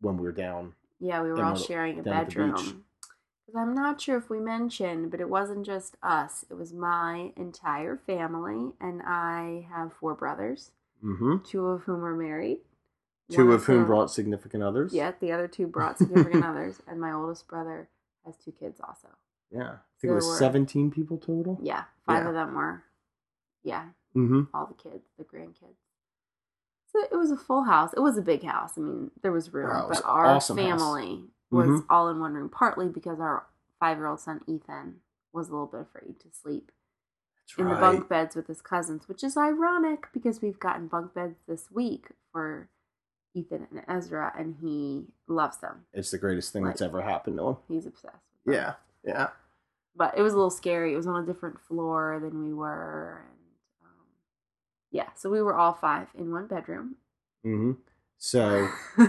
when 0.00 0.16
we 0.16 0.22
were 0.24 0.32
down. 0.32 0.74
Yeah, 1.00 1.22
we 1.22 1.30
were 1.30 1.44
all 1.44 1.56
sharing 1.56 1.98
a 1.98 2.02
down 2.02 2.14
at 2.14 2.20
the 2.30 2.34
beach. 2.36 2.36
bedroom. 2.54 2.84
Because 3.46 3.60
I'm 3.60 3.74
not 3.74 4.00
sure 4.00 4.16
if 4.16 4.28
we 4.30 4.40
mentioned, 4.40 5.10
but 5.10 5.20
it 5.20 5.28
wasn't 5.28 5.64
just 5.66 5.96
us. 6.02 6.44
It 6.50 6.54
was 6.54 6.72
my 6.72 7.32
entire 7.36 7.96
family, 7.96 8.72
and 8.80 9.02
I 9.04 9.66
have 9.72 9.92
four 9.92 10.14
brothers, 10.14 10.70
Mm-hmm. 11.04 11.36
two 11.44 11.66
of 11.66 11.82
whom 11.82 12.02
are 12.04 12.16
married. 12.16 12.58
Two 13.30 13.52
of 13.52 13.64
whom 13.64 13.86
brought 13.86 14.10
significant 14.10 14.62
others. 14.62 14.94
Yeah, 14.94 15.12
the 15.20 15.30
other 15.32 15.46
two 15.48 15.66
brought 15.66 15.98
significant 15.98 16.44
others, 16.52 16.80
and 16.88 17.00
my 17.00 17.12
oldest 17.12 17.46
brother 17.48 17.88
has 18.24 18.36
two 18.36 18.52
kids 18.52 18.80
also. 18.80 19.08
Yeah. 19.50 19.62
I 19.62 20.00
think 20.00 20.08
So 20.08 20.12
it 20.12 20.14
was 20.14 20.26
we're- 20.26 20.38
17 20.38 20.90
people 20.90 21.18
total. 21.18 21.58
Yeah, 21.60 21.84
five 22.06 22.22
Yeah. 22.22 22.28
of 22.28 22.34
them 22.34 22.54
were, 22.54 22.82
yeah, 23.62 23.86
Mm-hmm. 24.16 24.42
all 24.54 24.66
the 24.66 24.74
kids, 24.90 25.04
the 25.18 25.24
grandkids. 25.24 25.76
So 26.92 27.00
it 27.10 27.16
was 27.16 27.30
a 27.30 27.36
full 27.36 27.64
house. 27.64 27.92
It 27.92 28.00
was 28.00 28.16
a 28.16 28.22
big 28.22 28.42
house. 28.44 28.72
I 28.76 28.80
mean, 28.80 29.10
there 29.22 29.32
was 29.32 29.52
room, 29.52 29.68
Wow, 29.68 29.88
was 29.88 30.00
but 30.00 30.08
our 30.08 30.26
awesome 30.26 30.56
house. 30.56 30.66
family 30.80 31.24
was 31.50 31.68
Mhm. 31.68 31.86
all 31.90 32.08
in 32.08 32.18
one 32.20 32.34
room. 32.34 32.48
Partly 32.48 32.88
because 32.88 33.20
our 33.20 33.46
five-year-old 33.80 34.20
son 34.20 34.40
Ethan 34.46 35.00
was 35.32 35.48
a 35.48 35.52
little 35.52 35.66
bit 35.66 35.80
afraid 35.82 36.18
to 36.20 36.30
sleep 36.32 36.72
That's 37.40 37.58
in 37.58 37.66
right. 37.66 37.74
the 37.74 37.80
bunk 37.80 38.08
beds 38.08 38.34
with 38.34 38.46
his 38.46 38.62
cousins, 38.62 39.06
which 39.08 39.22
is 39.22 39.36
ironic 39.36 40.08
because 40.12 40.40
we've 40.40 40.58
gotten 40.58 40.88
bunk 40.88 41.12
beds 41.12 41.36
this 41.46 41.70
week 41.70 42.12
for 42.32 42.68
Ethan 43.34 43.66
and 43.70 43.84
Ezra, 43.86 44.32
and 44.38 44.54
he 44.56 45.08
loves 45.26 45.58
them. 45.58 45.84
It's 45.92 46.10
the 46.10 46.16
greatest 46.18 46.52
thing 46.54 46.64
that's 46.64 46.80
ever 46.80 47.02
happened 47.02 47.36
to 47.36 47.48
him. 47.48 47.56
He's 47.68 47.84
obsessed. 47.84 48.16
With 48.46 48.54
them. 48.54 48.74
Yeah. 49.04 49.12
Yeah. 49.12 49.30
but 49.98 50.16
it 50.18 50.20
was 50.22 50.32
a 50.34 50.36
little 50.36 50.50
scary. 50.50 50.92
It 50.92 50.96
was 50.96 51.06
on 51.06 51.22
a 51.22 51.26
different 51.26 51.58
floor 51.60 52.18
than 52.20 52.42
we 52.42 52.52
were, 52.52 53.24
yeah, 54.96 55.10
so 55.14 55.30
we 55.30 55.42
were 55.42 55.56
all 55.56 55.74
five 55.74 56.08
in 56.18 56.32
one 56.32 56.46
bedroom. 56.46 56.96
Mm-hmm. 57.44 57.72
So. 58.18 58.68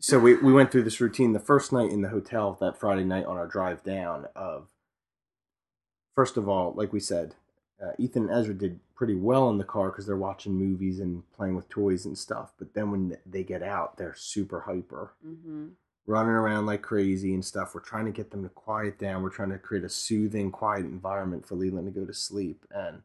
so 0.00 0.18
we, 0.18 0.34
we 0.34 0.52
went 0.52 0.70
through 0.70 0.82
this 0.82 1.00
routine 1.00 1.32
the 1.32 1.40
first 1.40 1.72
night 1.72 1.90
in 1.90 2.02
the 2.02 2.08
hotel 2.08 2.56
that 2.60 2.78
Friday 2.78 3.04
night 3.04 3.24
on 3.24 3.36
our 3.36 3.46
drive 3.46 3.82
down 3.82 4.26
of 4.34 4.68
first 6.14 6.36
of 6.36 6.48
all, 6.48 6.74
like 6.76 6.92
we 6.92 7.00
said, 7.00 7.34
uh, 7.82 7.92
Ethan 7.98 8.28
and 8.28 8.32
Ezra 8.32 8.54
did 8.54 8.80
pretty 8.94 9.14
well 9.14 9.48
in 9.48 9.58
the 9.58 9.64
car 9.64 9.90
because 9.90 10.06
they're 10.06 10.16
watching 10.16 10.54
movies 10.54 11.00
and 11.00 11.22
playing 11.32 11.56
with 11.56 11.68
toys 11.68 12.04
and 12.04 12.16
stuff. 12.16 12.52
But 12.58 12.74
then 12.74 12.90
when 12.90 13.16
they 13.26 13.42
get 13.42 13.62
out, 13.62 13.96
they're 13.96 14.14
super 14.14 14.60
hyper, 14.60 15.14
hmm 15.22 15.68
running 16.06 16.32
around 16.32 16.66
like 16.66 16.82
crazy 16.82 17.32
and 17.32 17.44
stuff. 17.44 17.74
We're 17.74 17.80
trying 17.80 18.06
to 18.06 18.10
get 18.10 18.30
them 18.30 18.42
to 18.42 18.48
quiet 18.48 18.98
down. 18.98 19.22
We're 19.22 19.30
trying 19.30 19.50
to 19.50 19.58
create 19.58 19.84
a 19.84 19.88
soothing, 19.88 20.50
quiet 20.50 20.84
environment 20.84 21.46
for 21.46 21.56
Leeland 21.56 21.84
to 21.84 22.00
go 22.00 22.04
to 22.04 22.14
sleep, 22.14 22.64
and 22.70 23.02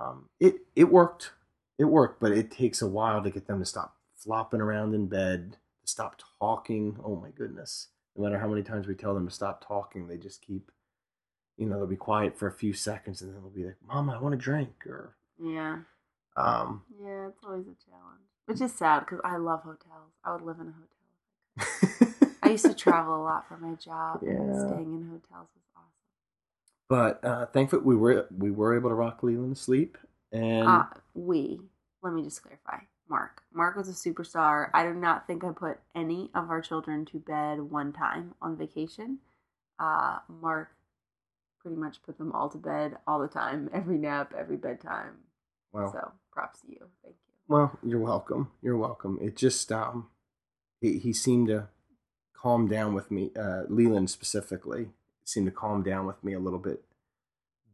um, 0.00 0.28
it 0.38 0.56
it 0.74 0.84
worked. 0.84 1.32
It 1.78 1.84
worked, 1.84 2.20
but 2.20 2.32
it 2.32 2.50
takes 2.50 2.82
a 2.82 2.86
while 2.86 3.22
to 3.22 3.30
get 3.30 3.46
them 3.46 3.58
to 3.60 3.64
stop 3.64 3.96
flopping 4.16 4.60
around 4.60 4.94
in 4.94 5.06
bed, 5.06 5.56
to 5.82 5.88
stop 5.88 6.20
talking. 6.38 6.96
Oh 7.04 7.16
my 7.16 7.30
goodness! 7.30 7.88
No 8.16 8.24
matter 8.24 8.38
how 8.38 8.48
many 8.48 8.62
times 8.62 8.86
we 8.86 8.94
tell 8.94 9.14
them 9.14 9.28
to 9.28 9.34
stop 9.34 9.66
talking, 9.66 10.08
they 10.08 10.16
just 10.16 10.42
keep. 10.42 10.70
You 11.56 11.66
know, 11.66 11.76
they'll 11.76 11.86
be 11.86 11.96
quiet 11.96 12.38
for 12.38 12.48
a 12.48 12.52
few 12.52 12.72
seconds, 12.72 13.20
and 13.20 13.34
then 13.34 13.42
they'll 13.42 13.50
be 13.50 13.64
like, 13.64 13.76
"Mama, 13.86 14.14
I 14.16 14.22
want 14.22 14.34
a 14.34 14.38
drink," 14.38 14.86
or 14.86 15.16
Yeah, 15.38 15.80
um, 16.36 16.82
yeah, 17.02 17.28
it's 17.28 17.44
always 17.44 17.66
a 17.66 17.76
challenge, 17.90 18.28
which 18.46 18.60
is 18.62 18.72
sad 18.72 19.00
because 19.00 19.20
I 19.24 19.36
love 19.36 19.62
hotels. 19.62 20.12
I 20.24 20.32
would 20.32 20.42
live 20.42 20.58
in 20.60 20.68
a 20.68 20.72
hotel. 20.72 22.36
I 22.42 22.50
used 22.50 22.66
to 22.66 22.74
travel 22.74 23.16
a 23.16 23.22
lot 23.22 23.46
for 23.46 23.58
my 23.58 23.74
job, 23.74 24.22
and 24.22 24.56
staying 24.56 24.94
in 24.94 25.08
hotels 25.10 25.48
was. 25.54 25.64
But 26.90 27.24
uh, 27.24 27.46
thankfully, 27.46 27.82
we 27.84 27.96
were 27.96 28.26
we 28.36 28.50
were 28.50 28.76
able 28.76 28.90
to 28.90 28.94
rock 28.96 29.22
Leeland 29.22 29.54
to 29.54 29.60
sleep, 29.62 29.96
and 30.32 30.66
Uh, 30.68 30.84
we. 31.14 31.60
Let 32.02 32.12
me 32.14 32.22
just 32.22 32.42
clarify. 32.42 32.84
Mark. 33.08 33.42
Mark 33.52 33.76
was 33.76 33.88
a 33.88 33.92
superstar. 33.92 34.70
I 34.74 34.84
do 34.84 34.92
not 34.94 35.26
think 35.26 35.44
I 35.44 35.50
put 35.52 35.78
any 35.94 36.30
of 36.34 36.50
our 36.50 36.60
children 36.60 37.04
to 37.06 37.18
bed 37.18 37.60
one 37.60 37.92
time 37.92 38.34
on 38.42 38.56
vacation. 38.56 39.18
Uh, 39.78 40.18
Mark 40.28 40.68
pretty 41.60 41.76
much 41.76 42.02
put 42.02 42.18
them 42.18 42.32
all 42.32 42.48
to 42.48 42.58
bed 42.58 42.96
all 43.06 43.20
the 43.20 43.28
time, 43.28 43.68
every 43.72 43.98
nap, 43.98 44.32
every 44.38 44.56
bedtime. 44.56 45.14
well, 45.72 45.92
So 45.92 46.12
props 46.32 46.60
to 46.62 46.68
you. 46.70 46.86
Thank 47.02 47.16
you. 47.16 47.32
well, 47.48 47.78
you're 47.84 48.00
welcome. 48.00 48.50
You're 48.62 48.78
welcome. 48.78 49.18
It 49.20 49.36
just 49.36 49.70
um, 49.72 50.08
he, 50.80 50.98
he 50.98 51.12
seemed 51.12 51.48
to 51.48 51.68
calm 52.34 52.66
down 52.68 52.94
with 52.94 53.10
me. 53.10 53.30
Uh, 53.36 53.64
Leeland 53.68 54.08
specifically 54.08 54.88
seemed 55.32 55.46
to 55.46 55.52
calm 55.52 55.82
down 55.82 56.06
with 56.06 56.22
me 56.24 56.34
a 56.34 56.38
little 56.40 56.58
bit 56.58 56.82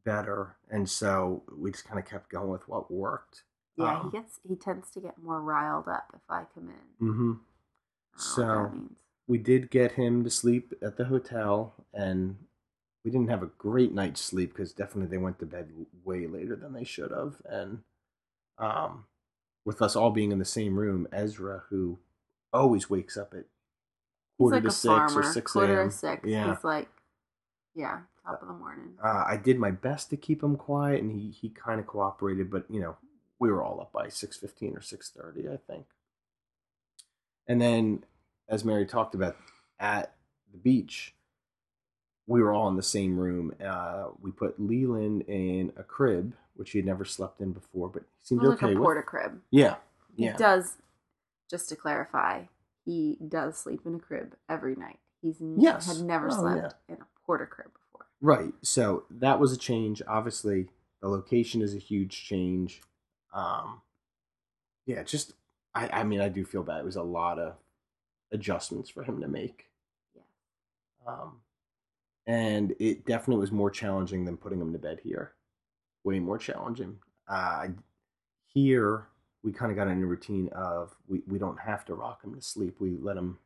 better, 0.05 0.57
and 0.71 0.89
so 0.89 1.43
we 1.57 1.71
just 1.71 1.85
kind 1.87 1.99
of 1.99 2.05
kept 2.07 2.31
going 2.31 2.49
with 2.51 2.69
what 2.69 2.91
worked. 2.91 3.43
Yeah, 3.77 3.99
Um, 4.01 4.11
he 4.11 4.19
gets 4.19 4.41
he 4.47 4.57
tends 4.57 4.91
to 4.93 5.01
get 5.01 5.19
more 5.23 5.41
riled 5.43 5.89
up 5.89 6.07
if 6.15 6.23
I 6.29 6.45
come 6.55 6.71
in. 6.71 7.07
Mm-hmm. 7.09 7.33
I 7.33 8.37
don't 8.37 8.47
know 8.49 8.63
what 8.63 8.73
So- 8.73 8.95
we 9.29 9.39
did 9.39 9.71
get 9.71 9.93
him 9.93 10.23
to 10.25 10.31
sleep 10.31 10.73
at 10.81 10.97
the 10.97 11.07
hotel 11.07 11.75
and 11.93 12.37
we 13.05 13.11
didn't 13.11 13.29
have 13.29 13.43
a 13.43 13.47
great 13.59 13.93
night's 13.93 14.21
sleep 14.21 14.51
because 14.53 14.73
definitely 14.73 15.11
they 15.11 15.19
went 15.21 15.41
to 15.41 15.47
bed 15.47 15.73
way 16.05 16.29
later 16.29 16.55
than 16.55 16.73
they 16.73 16.85
should 16.85 17.11
have 17.11 17.43
and 17.45 17.83
um 18.59 19.05
with 19.65 19.83
us 19.83 19.97
all 19.97 20.11
being 20.13 20.31
in 20.31 20.39
the 20.39 20.45
same 20.45 20.79
room 20.79 21.09
ezra 21.13 21.65
who 21.71 21.99
always 22.53 22.89
wakes 22.89 23.17
up 23.17 23.35
at 23.35 23.47
quarter 24.39 24.57
like 24.59 24.63
to 24.65 24.71
six 24.71 24.85
farmer. 24.87 25.21
or 25.21 25.23
six 25.25 25.53
quarter 25.53 25.85
to 25.85 25.91
six. 25.91 26.23
yeah 26.25 26.55
He's 26.55 26.63
like, 26.65 26.89
yeah, 27.77 28.01
top 28.27 28.43
of 28.43 28.49
the 28.49 28.55
morning. 28.55 28.95
uh, 29.05 29.25
i 29.29 29.37
did 29.37 29.59
my 29.59 29.71
best 29.73 30.11
to 30.11 30.17
keep 30.19 30.43
him 30.43 30.57
quiet 30.57 31.03
and 31.03 31.13
he, 31.13 31.31
he 31.31 31.51
kind 31.51 31.81
of 31.81 31.87
cooperated 31.87 32.51
but 32.51 32.65
you 32.71 32.81
know 32.81 32.97
we 33.41 33.51
were 33.53 33.63
all 33.65 33.81
up 33.81 33.93
by 33.93 34.07
6.15 34.09 34.77
or 34.77 34.81
6.30 34.81 35.53
i 35.55 35.59
think 35.73 35.87
and 37.49 37.61
then 37.61 38.05
as 38.49 38.65
mary 38.65 38.87
talked 38.87 39.15
about 39.15 39.37
at 39.81 40.15
the 40.53 40.59
beach 40.59 41.15
we 42.27 42.43
were 42.43 42.53
all 42.53 42.69
in 42.69 42.77
the 42.77 42.83
same 42.83 43.19
room 43.19 43.55
uh, 43.65 44.07
we 44.21 44.33
put 44.33 44.61
leeland 44.61 45.23
in 45.29 45.73
a 45.77 45.83
crib 45.85 46.35
which 46.55 46.73
he 46.73 46.79
had 46.79 46.87
never 46.87 47.05
slept 47.05 47.41
in 47.41 47.53
before 47.53 47.89
but 47.89 48.05
he 48.05 48.25
seemed 48.27 48.43
was 48.43 48.51
like 48.51 48.63
okay 48.63 48.75
a 48.75 48.81
porta 48.81 49.03
crib. 49.03 49.41
yeah 49.51 49.77
He 50.17 50.29
yeah 50.29 50.37
does, 50.39 50.77
just 51.51 51.69
to 51.71 51.77
clarify, 51.77 52.45
he 52.85 53.19
does 53.29 53.59
sleep 53.59 53.83
in 53.87 53.97
a 53.97 53.99
crib 54.01 54.35
every 54.49 54.77
night. 54.77 54.99
He's 55.23 55.41
Yes. 55.57 55.87
had 55.87 56.01
never 56.01 56.31
Oh, 56.31 56.41
slept 56.41 56.75
in 56.89 56.97
a 56.97 57.07
porta 57.27 57.47
crib 57.47 57.73
before. 57.73 58.07
Right. 58.21 58.55
So 58.63 59.05
that 59.11 59.41
was 59.41 59.53
a 59.53 59.59
change. 59.59 60.01
Obviously, 60.07 60.69
the 61.03 61.09
location 61.09 61.61
is 61.61 61.75
a 61.75 61.79
huge 61.79 62.25
change. 62.25 62.81
Um, 63.35 63.83
yeah, 64.87 65.03
just 65.03 65.35
I, 65.75 65.89
I 66.01 66.05
mean, 66.05 66.21
I 66.21 66.29
do 66.29 66.45
feel 66.45 66.63
bad. 66.63 66.81
It 66.81 66.85
was 66.85 66.97
a 66.97 67.03
lot 67.03 67.39
of 67.39 67.55
adjustments 68.33 68.89
for 68.89 69.03
him 69.03 69.21
to 69.21 69.29
make. 69.29 69.67
Yeah. 70.15 70.23
Um, 71.07 71.41
and 72.27 72.75
it 72.81 73.05
definitely 73.05 73.41
was 73.41 73.53
more 73.53 73.71
challenging 73.71 74.25
than 74.25 74.37
putting 74.37 74.61
him 74.61 74.73
to 74.73 74.79
bed 74.79 75.01
here. 75.03 75.33
Way 76.05 76.19
more 76.19 76.39
challenging. 76.39 76.97
Uh, 77.29 77.69
here 78.47 79.09
we 79.43 79.53
kind 79.53 79.71
of 79.71 79.77
got 79.77 79.89
in 79.89 80.03
a 80.03 80.07
routine 80.07 80.49
of 80.53 80.97
we, 81.07 81.23
we 81.27 81.39
don't 81.39 81.61
have 81.61 81.85
to 81.85 81.95
rock 81.95 82.25
him 82.25 82.35
to 82.35 82.41
sleep. 82.41 82.77
We 82.81 82.97
let 83.01 83.17
him 83.17 83.39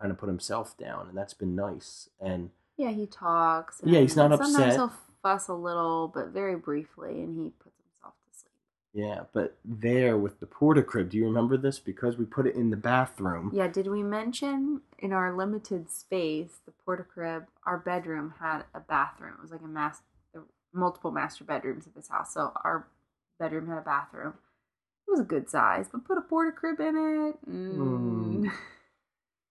kind 0.00 0.10
of 0.10 0.18
put 0.18 0.28
himself 0.28 0.76
down, 0.76 1.08
and 1.08 1.16
that's 1.16 1.34
been 1.34 1.54
nice. 1.54 2.08
And 2.20 2.50
Yeah, 2.76 2.90
he 2.90 3.06
talks. 3.06 3.80
Yeah, 3.84 4.00
he's 4.00 4.16
not 4.16 4.30
Sometimes 4.30 4.54
upset. 4.54 4.72
he'll 4.74 4.92
fuss 5.22 5.48
a 5.48 5.54
little, 5.54 6.08
but 6.12 6.28
very 6.28 6.56
briefly, 6.56 7.22
and 7.22 7.36
he 7.36 7.50
puts 7.50 7.76
himself 7.80 8.14
to 8.30 8.38
sleep. 8.38 8.52
Yeah, 8.92 9.22
but 9.32 9.56
there 9.64 10.16
with 10.18 10.40
the 10.40 10.46
porta 10.46 10.82
crib, 10.82 11.10
do 11.10 11.16
you 11.16 11.24
remember 11.24 11.56
this? 11.56 11.78
Because 11.78 12.16
we 12.16 12.26
put 12.26 12.46
it 12.46 12.54
in 12.54 12.70
the 12.70 12.76
bathroom. 12.76 13.50
Yeah, 13.54 13.68
did 13.68 13.86
we 13.88 14.02
mention 14.02 14.82
in 14.98 15.12
our 15.12 15.34
limited 15.34 15.90
space, 15.90 16.60
the 16.66 16.72
porta 16.84 17.04
crib, 17.04 17.46
our 17.64 17.78
bedroom 17.78 18.34
had 18.40 18.64
a 18.74 18.80
bathroom. 18.80 19.34
It 19.38 19.42
was 19.42 19.52
like 19.52 19.62
a 19.62 19.68
mass, 19.68 20.02
multiple 20.72 21.10
master 21.10 21.44
bedrooms 21.44 21.86
at 21.86 21.94
this 21.94 22.08
house. 22.08 22.34
So 22.34 22.52
our 22.62 22.86
bedroom 23.38 23.68
had 23.68 23.78
a 23.78 23.82
bathroom. 23.82 24.34
It 25.08 25.10
was 25.10 25.20
a 25.20 25.24
good 25.24 25.48
size, 25.48 25.86
but 25.90 26.04
put 26.04 26.18
a 26.18 26.22
porta 26.22 26.52
crib 26.52 26.80
in 26.80 26.96
it. 26.96 27.50
Mm. 27.50 27.76
Mm. 27.78 28.52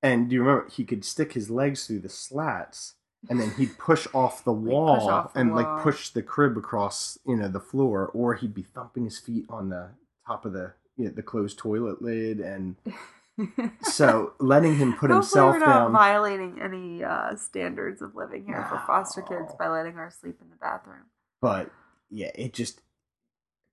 And 0.03 0.29
do 0.29 0.35
you 0.35 0.43
remember 0.43 0.69
he 0.69 0.83
could 0.83 1.03
stick 1.03 1.33
his 1.33 1.49
legs 1.49 1.87
through 1.87 2.01
the 2.01 2.09
slats 2.09 2.93
and 3.29 3.39
then 3.39 3.51
he'd 3.57 3.77
push 3.77 4.07
off 4.13 4.43
the 4.43 4.51
wall 4.53 4.99
push 4.99 5.09
off 5.09 5.33
the 5.33 5.39
and 5.39 5.49
wall. 5.53 5.57
like 5.57 5.83
push 5.83 6.09
the 6.09 6.21
crib 6.21 6.57
across, 6.57 7.17
you 7.25 7.35
know, 7.35 7.47
the 7.47 7.59
floor 7.59 8.07
or 8.13 8.35
he'd 8.35 8.53
be 8.53 8.63
thumping 8.63 9.05
his 9.05 9.19
feet 9.19 9.45
on 9.49 9.69
the 9.69 9.89
top 10.27 10.45
of 10.45 10.53
the 10.53 10.73
you 10.97 11.05
know, 11.05 11.11
the 11.11 11.21
closed 11.23 11.57
toilet 11.57 12.01
lid 12.01 12.39
and 12.39 12.75
so 13.81 14.33
letting 14.39 14.75
him 14.77 14.93
put 14.93 15.09
Hopefully 15.11 15.15
himself 15.43 15.53
we're 15.53 15.59
not 15.59 15.65
down 15.83 15.91
violating 15.91 16.59
any 16.61 17.03
uh, 17.03 17.35
standards 17.35 18.01
of 18.01 18.15
living 18.15 18.45
here 18.45 18.65
for 18.69 18.81
foster 18.87 19.21
kids 19.21 19.53
by 19.59 19.67
letting 19.67 19.93
her 19.93 20.09
sleep 20.09 20.37
in 20.41 20.49
the 20.49 20.55
bathroom. 20.55 21.05
but 21.41 21.69
yeah, 22.09 22.31
it 22.35 22.53
just 22.53 22.81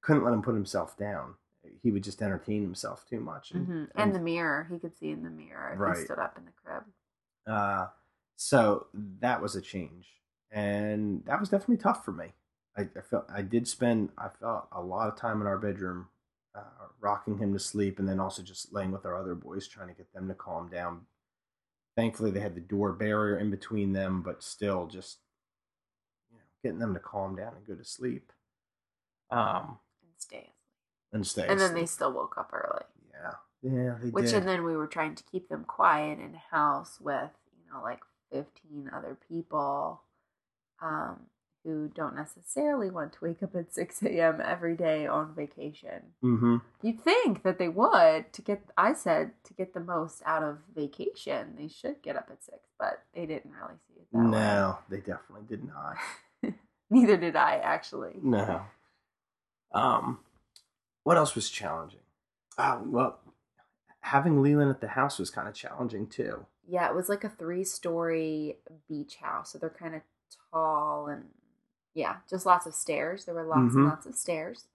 couldn't 0.01 0.25
let 0.25 0.33
him 0.33 0.43
put 0.43 0.55
himself 0.55 0.97
down. 0.97 1.35
He 1.83 1.93
would 1.93 2.03
just 2.03 2.21
entertain 2.23 2.63
himself 2.63 3.05
too 3.09 3.21
much. 3.21 3.53
And, 3.53 3.67
hmm 3.67 3.85
And 3.95 4.15
the 4.15 4.19
mirror, 4.21 4.67
he 4.71 4.79
could 4.81 4.97
see 4.99 5.11
in 5.11 5.23
the 5.23 5.31
mirror 5.31 5.73
if 5.75 5.79
Right. 5.79 5.99
he 5.99 6.05
stood 6.05 6.19
up 6.19 6.37
in 6.37 6.45
the 6.45 6.51
crib. 6.65 6.83
Uh, 7.47 7.87
so 8.37 8.87
that 9.21 9.41
was 9.41 9.57
a 9.57 9.61
change, 9.61 10.09
and 10.51 11.25
that 11.27 11.41
was 11.41 11.49
definitely 11.49 11.77
tough 11.79 12.05
for 12.05 12.13
me. 12.13 12.33
I, 12.77 12.83
I 12.97 13.01
felt 13.03 13.27
I 13.33 13.43
did 13.43 13.69
spend 13.69 14.11
I 14.19 14.29
felt 14.29 14.69
a 14.73 14.83
lot 14.83 15.09
of 15.09 15.17
time 15.17 15.41
in 15.41 15.47
our 15.47 15.59
bedroom, 15.59 16.09
uh, 16.55 16.89
rocking 17.01 17.39
him 17.39 17.53
to 17.53 17.59
sleep, 17.59 17.99
and 17.99 18.09
then 18.09 18.21
also 18.21 18.43
just 18.43 18.73
laying 18.73 18.91
with 18.93 19.07
our 19.07 19.17
other 19.17 19.35
boys, 19.35 19.67
trying 19.69 19.89
to 19.89 19.95
get 19.95 20.13
them 20.13 20.29
to 20.29 20.35
calm 20.35 20.69
down. 20.69 21.07
Thankfully, 21.97 22.31
they 22.31 22.41
had 22.41 22.55
the 22.55 22.61
door 22.61 22.93
barrier 22.93 23.39
in 23.39 23.51
between 23.51 23.93
them, 23.93 24.23
but 24.23 24.43
still, 24.43 24.87
just 24.87 25.19
you 26.31 26.39
know, 26.39 26.45
getting 26.63 26.79
them 26.79 26.95
to 26.95 27.01
calm 27.01 27.37
down 27.37 27.55
and 27.57 27.67
go 27.67 27.75
to 27.75 27.85
sleep. 27.85 28.33
Um, 29.31 29.79
And 30.03 30.15
stay 30.19 30.53
and 31.13 31.27
stay. 31.27 31.47
And 31.49 31.61
then 31.61 31.75
they 31.75 31.87
still 31.87 32.13
woke 32.13 32.37
up 32.39 32.51
early. 32.53 32.85
yeah, 33.13 33.35
yeah, 33.63 33.99
they 34.03 34.11
Which 34.11 34.27
did. 34.27 34.35
and 34.35 34.49
then 34.49 34.65
we 34.65 34.77
were 34.77 34.87
trying 34.87 35.15
to 35.15 35.23
keep 35.25 35.49
them 35.49 35.65
quiet 35.65 36.19
in 36.19 36.35
house 36.35 36.99
with, 37.01 37.31
you 37.57 37.73
know, 37.73 37.83
like 37.83 38.01
fifteen 38.33 38.91
other 38.95 39.19
people 39.29 40.03
um, 40.83 41.27
who 41.65 41.89
don't 41.95 42.17
necessarily 42.17 42.91
want 42.91 43.13
to 43.13 43.19
wake 43.23 43.43
up 43.43 43.55
at 43.55 43.73
six 43.73 44.03
AM 44.03 44.41
every 44.41 44.77
day 44.77 45.07
on 45.07 45.35
vacation. 45.35 46.03
mm-hmm. 46.23 46.57
You'd 46.83 47.03
think 47.03 47.43
that 47.45 47.59
they 47.59 47.69
would 47.69 48.33
to 48.33 48.43
get 48.43 48.63
I 48.77 48.95
said 48.95 49.33
to 49.45 49.55
get 49.55 49.75
the 49.75 49.81
most 49.81 50.23
out 50.27 50.43
of 50.43 50.59
vacation, 50.75 51.55
they 51.57 51.69
should 51.69 52.03
get 52.03 52.17
up 52.17 52.29
at 52.31 52.43
six, 52.43 52.59
but 52.79 53.05
they 53.15 53.27
didn't 53.27 53.53
really 53.53 53.79
see 53.87 54.01
it 54.01 54.07
that 54.13 54.19
No, 54.19 54.79
they 54.89 54.99
definitely 54.99 55.47
did 55.49 55.65
not. 55.65 55.97
Neither 56.91 57.17
did 57.17 57.37
I 57.37 57.57
actually. 57.57 58.15
No. 58.23 58.63
Um, 59.73 60.19
what 61.05 61.17
else 61.17 61.35
was 61.35 61.49
challenging? 61.49 62.01
Oh, 62.59 62.83
well, 62.85 63.19
having 64.03 64.37
Leeland 64.43 64.71
at 64.71 64.81
the 64.81 64.89
house 64.89 65.19
was 65.19 65.31
kind 65.31 65.49
of 65.49 65.55
challenging 65.55 66.07
too. 66.07 66.47
Yeah, 66.67 66.89
it 66.89 66.95
was 66.95 67.09
like 67.09 67.25
a 67.25 67.29
three 67.29 67.65
story 67.65 68.59
beach 68.89 69.17
house. 69.17 69.53
So 69.53 69.59
they're 69.59 69.71
kind 69.71 69.95
of 69.95 70.03
tall 70.53 71.07
and 71.09 71.31
yeah, 71.95 72.17
just 72.29 72.47
lots 72.47 72.67
of 72.67 72.75
stairs. 72.75 73.25
There 73.25 73.35
were 73.35 73.45
lots 73.45 73.75
Mhm. 73.75 73.77
and 73.77 73.85
lots 73.87 74.07
of 74.07 74.15
stairs. 74.15 74.67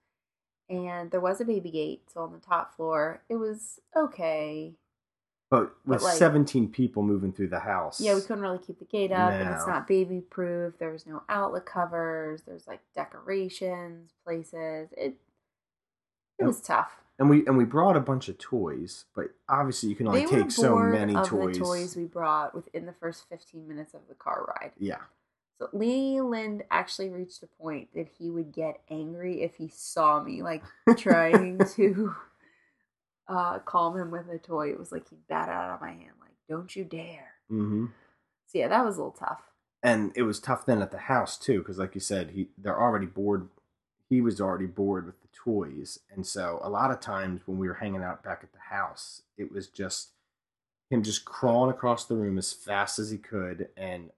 And 0.68 1.10
there 1.10 1.20
was 1.20 1.40
a 1.40 1.44
baby 1.46 1.70
gate. 1.70 2.10
So 2.10 2.22
on 2.22 2.32
the 2.32 2.38
top 2.38 2.74
floor, 2.74 3.22
it 3.28 3.36
was 3.36 3.80
okay. 3.96 4.76
But 5.50 5.70
with 5.86 6.00
But, 6.00 6.02
like- 6.02 6.16
17 6.18 6.70
people 6.70 7.02
moving 7.02 7.32
through 7.32 7.48
the 7.48 7.60
house. 7.60 8.00
Yeah, 8.02 8.14
we 8.14 8.20
couldn't 8.20 8.42
really 8.42 8.58
keep 8.58 8.78
the 8.78 8.84
gate 8.84 9.12
up 9.12 9.32
and 9.32 9.48
it's 9.48 9.66
not 9.66 9.86
baby 9.86 10.20
proof. 10.20 10.76
There 10.78 10.90
was 10.92 11.06
no 11.06 11.22
outlet 11.28 11.64
covers. 11.64 12.42
There's 12.42 12.66
like 12.66 12.80
decorations, 12.94 14.12
places. 14.24 14.92
It 14.96 15.18
it 16.38 16.44
was 16.44 16.60
tough. 16.60 17.02
And 17.18 17.28
we 17.28 17.44
and 17.46 17.56
we 17.56 17.64
brought 17.64 17.96
a 17.96 18.00
bunch 18.00 18.28
of 18.28 18.38
toys, 18.38 19.06
but 19.14 19.30
obviously 19.48 19.88
you 19.88 19.96
can 19.96 20.06
only 20.06 20.20
they 20.20 20.26
were 20.26 20.42
take 20.42 20.52
so 20.52 20.78
many 20.78 21.16
of 21.16 21.26
toys. 21.26 21.58
the 21.58 21.64
toys 21.64 21.96
we 21.96 22.04
brought 22.04 22.54
within 22.54 22.86
the 22.86 22.92
first 22.92 23.28
15 23.28 23.66
minutes 23.66 23.92
of 23.92 24.00
the 24.08 24.14
car 24.14 24.44
ride. 24.46 24.72
Yeah. 24.78 24.98
So 25.58 25.68
Leeland 25.74 26.62
actually 26.70 27.08
reached 27.08 27.42
a 27.42 27.48
point 27.60 27.88
that 27.94 28.08
he 28.18 28.30
would 28.30 28.52
get 28.52 28.80
angry 28.88 29.42
if 29.42 29.56
he 29.56 29.68
saw 29.68 30.22
me 30.22 30.42
like 30.42 30.62
trying 30.96 31.58
to 31.74 32.14
uh, 33.26 33.58
calm 33.60 33.98
him 33.98 34.12
with 34.12 34.28
a 34.28 34.38
toy. 34.38 34.70
It 34.70 34.78
was 34.78 34.92
like 34.92 35.08
he'd 35.10 35.26
bat 35.28 35.48
out 35.48 35.74
of 35.74 35.80
my 35.80 35.90
hand, 35.90 36.12
like 36.20 36.36
"Don't 36.48 36.74
you 36.74 36.84
dare!" 36.84 37.32
Mm-hmm. 37.50 37.86
So 38.46 38.58
yeah, 38.58 38.68
that 38.68 38.84
was 38.84 38.96
a 38.96 39.00
little 39.00 39.16
tough. 39.18 39.42
And 39.82 40.12
it 40.16 40.22
was 40.22 40.40
tough 40.40 40.66
then 40.66 40.82
at 40.82 40.90
the 40.90 40.98
house 40.98 41.36
too, 41.36 41.58
because 41.58 41.78
like 41.78 41.94
you 41.94 42.00
said, 42.00 42.30
he 42.30 42.48
they're 42.56 42.80
already 42.80 43.06
bored. 43.06 43.48
He 44.08 44.20
was 44.20 44.40
already 44.40 44.66
bored 44.66 45.06
with 45.06 45.20
the 45.20 45.28
toys, 45.34 45.98
and 46.10 46.26
so 46.26 46.60
a 46.62 46.70
lot 46.70 46.90
of 46.90 47.00
times 47.00 47.42
when 47.46 47.58
we 47.58 47.68
were 47.68 47.74
hanging 47.74 48.02
out 48.02 48.22
back 48.24 48.40
at 48.42 48.52
the 48.52 48.58
house, 48.58 49.22
it 49.36 49.52
was 49.52 49.68
just 49.68 50.12
him 50.90 51.02
just 51.02 51.24
crawling 51.26 51.70
across 51.70 52.06
the 52.06 52.16
room 52.16 52.38
as 52.38 52.52
fast 52.52 52.98
as 52.98 53.10
he 53.10 53.18
could 53.18 53.68
and 53.76 54.10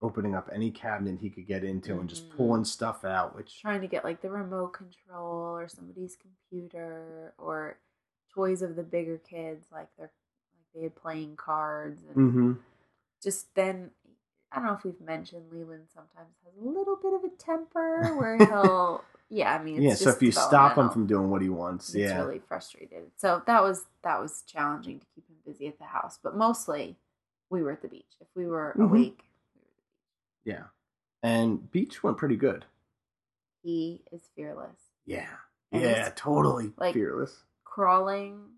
opening 0.00 0.34
up 0.34 0.48
any 0.52 0.70
cabinet 0.70 1.18
he 1.20 1.28
could 1.30 1.46
get 1.46 1.64
into 1.64 1.98
and 1.98 2.08
just 2.08 2.28
Mhm. 2.30 2.36
pulling 2.36 2.64
stuff 2.64 3.04
out, 3.04 3.34
which 3.36 3.60
trying 3.60 3.82
to 3.82 3.86
get 3.86 4.04
like 4.04 4.20
the 4.22 4.30
remote 4.30 4.68
control 4.72 5.56
or 5.56 5.68
somebody's 5.68 6.16
computer 6.16 7.34
or 7.38 7.78
toys 8.34 8.62
of 8.62 8.76
the 8.76 8.82
bigger 8.82 9.18
kids 9.18 9.66
like 9.70 9.88
they're 9.96 10.06
like 10.06 10.66
they 10.74 10.82
had 10.82 10.94
playing 10.96 11.36
cards 11.36 12.02
and 12.04 12.14
hmm 12.14 12.52
just 13.22 13.54
then 13.54 13.90
I 14.52 14.56
don't 14.56 14.66
know 14.66 14.74
if 14.74 14.84
we've 14.84 15.00
mentioned 15.00 15.50
Leeland 15.52 15.88
sometimes 15.92 16.34
has 16.44 16.54
a 16.54 16.68
little 16.68 16.96
bit 16.96 17.12
of 17.12 17.24
a 17.24 17.28
temper 17.30 18.14
where 18.16 18.36
he'll 18.48 19.03
yeah, 19.34 19.54
I 19.54 19.62
mean 19.62 19.76
it's 19.76 19.84
yeah. 19.84 19.94
So 19.94 20.10
if 20.10 20.22
you 20.22 20.30
stop 20.32 20.76
him 20.78 20.90
from 20.90 21.06
doing 21.06 21.28
what 21.30 21.42
he 21.42 21.48
wants, 21.48 21.90
gets 21.92 22.10
yeah, 22.12 22.20
really 22.22 22.38
frustrated. 22.46 23.10
So 23.16 23.42
that 23.46 23.62
was 23.62 23.84
that 24.02 24.20
was 24.20 24.42
challenging 24.46 25.00
to 25.00 25.06
keep 25.14 25.28
him 25.28 25.36
busy 25.44 25.66
at 25.66 25.78
the 25.78 25.84
house. 25.84 26.18
But 26.22 26.36
mostly 26.36 26.96
we 27.50 27.62
were 27.62 27.72
at 27.72 27.82
the 27.82 27.88
beach. 27.88 28.14
If 28.20 28.28
we 28.34 28.46
were 28.46 28.74
Mhm. 28.78 28.84
awake, 28.84 29.24
we 29.54 29.60
were 29.60 29.66
at 29.66 29.76
the 29.76 30.50
beach. 30.50 30.54
yeah. 30.56 30.64
And 31.22 31.70
beach 31.70 32.02
went 32.02 32.16
pretty 32.18 32.36
good. 32.36 32.64
He 33.62 34.02
is 34.12 34.22
fearless. 34.36 34.76
Yeah, 35.06 35.28
And 35.72 35.82
yeah, 35.82 36.10
totally 36.14 36.72
like- 36.76 36.94
fearless. 36.94 37.44
crawling 37.64 38.50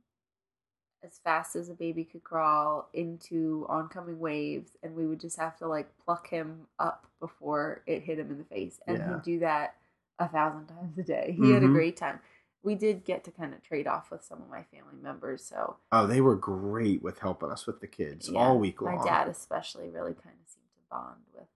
as 1.03 1.19
fast 1.21 1.55
as 1.57 1.69
a 1.69 1.75
baby 1.75 2.05
could 2.05 2.23
crawl 2.25 2.89
into 2.93 3.65
oncoming 3.69 4.19
waves 4.19 4.77
and 4.83 4.95
we 4.97 5.07
would 5.07 5.21
just 5.21 5.37
have 5.39 5.57
to 5.57 5.67
like 5.67 5.87
pluck 6.05 6.27
him 6.29 6.67
up 6.79 7.07
before 7.21 7.83
it 7.87 8.03
hit 8.03 8.19
him 8.19 8.31
in 8.31 8.39
the 8.39 8.45
face 8.45 8.81
and 8.87 8.99
Yeah. 8.99 9.15
he'd 9.15 9.23
do 9.23 9.39
that 9.41 9.77
a 10.19 10.29
thousand 10.29 10.67
times 10.67 10.97
a 10.99 11.03
day 11.03 11.35
he 11.39 11.51
had 11.53 11.63
a 11.63 11.67
Mhm. 11.69 11.73
great 11.75 11.97
time 11.97 12.21
we 12.63 12.75
did 12.75 13.05
get 13.05 13.23
to 13.25 13.31
kind 13.31 13.55
of 13.55 13.63
trade 13.63 13.87
off 13.87 14.11
with 14.11 14.25
some 14.25 14.43
of 14.43 14.49
my 14.49 14.63
family 14.65 14.97
members 15.01 15.45
so 15.45 15.77
Oh, 15.93 16.07
they 16.07 16.21
were 16.21 16.35
great 16.37 17.03
with 17.03 17.19
helping 17.21 17.51
us 17.51 17.67
with 17.67 17.81
the 17.81 17.87
kids 17.87 18.29
yeah, 18.29 18.41
all 18.41 18.59
week 18.59 18.81
long. 18.81 18.97
my 18.97 19.05
dad 19.05 19.29
especially 19.29 19.89
really 19.89 20.15
kind 20.15 20.35
of 20.43 20.49
seemed 20.49 20.67
to 20.75 20.83
bond 20.91 21.23
with 21.35 21.47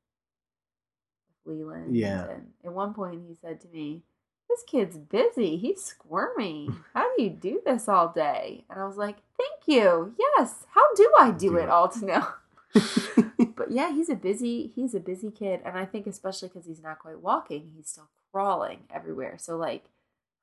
leeland 1.46 1.96
Yeah. 1.96 2.28
and 2.28 2.52
at 2.64 2.72
one 2.72 2.94
point 2.94 3.22
he 3.26 3.34
said 3.34 3.60
to 3.62 3.68
me 3.68 4.02
this 4.48 4.64
kid's 4.64 4.98
busy. 4.98 5.56
He's 5.58 5.80
squirmy. 5.80 6.68
How 6.92 7.14
do 7.16 7.22
you 7.22 7.30
do 7.30 7.62
this 7.64 7.88
all 7.88 8.08
day? 8.08 8.64
And 8.68 8.80
I 8.80 8.84
was 8.84 8.96
like, 8.96 9.18
Thank 9.38 9.68
you. 9.68 10.12
Yes. 10.18 10.66
How 10.70 10.92
do 10.94 11.08
I 11.16 11.30
do, 11.30 11.50
Do 11.50 11.56
it 11.58 11.62
it. 11.64 11.68
all 11.68 11.88
to 11.88 12.04
know? 12.04 12.26
but 13.54 13.70
yeah, 13.70 13.92
he's 13.92 14.08
a 14.08 14.16
busy 14.16 14.72
he's 14.74 14.92
a 14.92 14.98
busy 14.98 15.30
kid, 15.30 15.60
and 15.64 15.78
I 15.78 15.84
think 15.84 16.08
especially 16.08 16.48
because 16.48 16.66
he's 16.66 16.82
not 16.82 16.98
quite 16.98 17.20
walking, 17.20 17.70
he's 17.76 17.90
still 17.90 18.08
crawling 18.32 18.80
everywhere. 18.90 19.36
So 19.38 19.56
like 19.56 19.84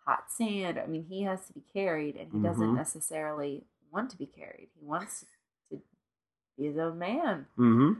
hot 0.05 0.31
sand. 0.31 0.79
I 0.79 0.87
mean, 0.87 1.05
he 1.09 1.23
has 1.23 1.45
to 1.47 1.53
be 1.53 1.61
carried, 1.73 2.15
and 2.15 2.31
he 2.31 2.39
doesn't 2.39 2.71
Mhm. 2.71 2.75
necessarily 2.75 3.65
want 3.91 4.09
to 4.11 4.17
be 4.17 4.25
carried. 4.25 4.69
He 4.79 4.85
wants 4.85 5.25
to 5.71 5.81
be 6.57 6.65
his 6.65 6.77
own 6.77 6.97
man. 6.99 7.47
hmm 7.55 7.93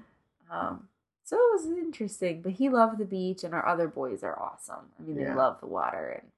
Um, 0.50 0.89
so 1.24 1.36
it 1.36 1.51
was 1.62 1.65
interesting, 1.65 2.41
but 2.41 2.53
he 2.53 2.70
loved 2.70 2.98
the 3.00 3.06
beach, 3.06 3.44
and 3.44 3.53
our 3.53 3.65
other 3.67 3.88
boys 3.88 4.24
are 4.24 4.39
awesome. 4.39 4.91
I 4.98 5.03
mean, 5.03 5.17
they 5.17 5.25
love 5.27 5.60
the 5.60 5.67
water, 5.67 6.10
and 6.22 6.32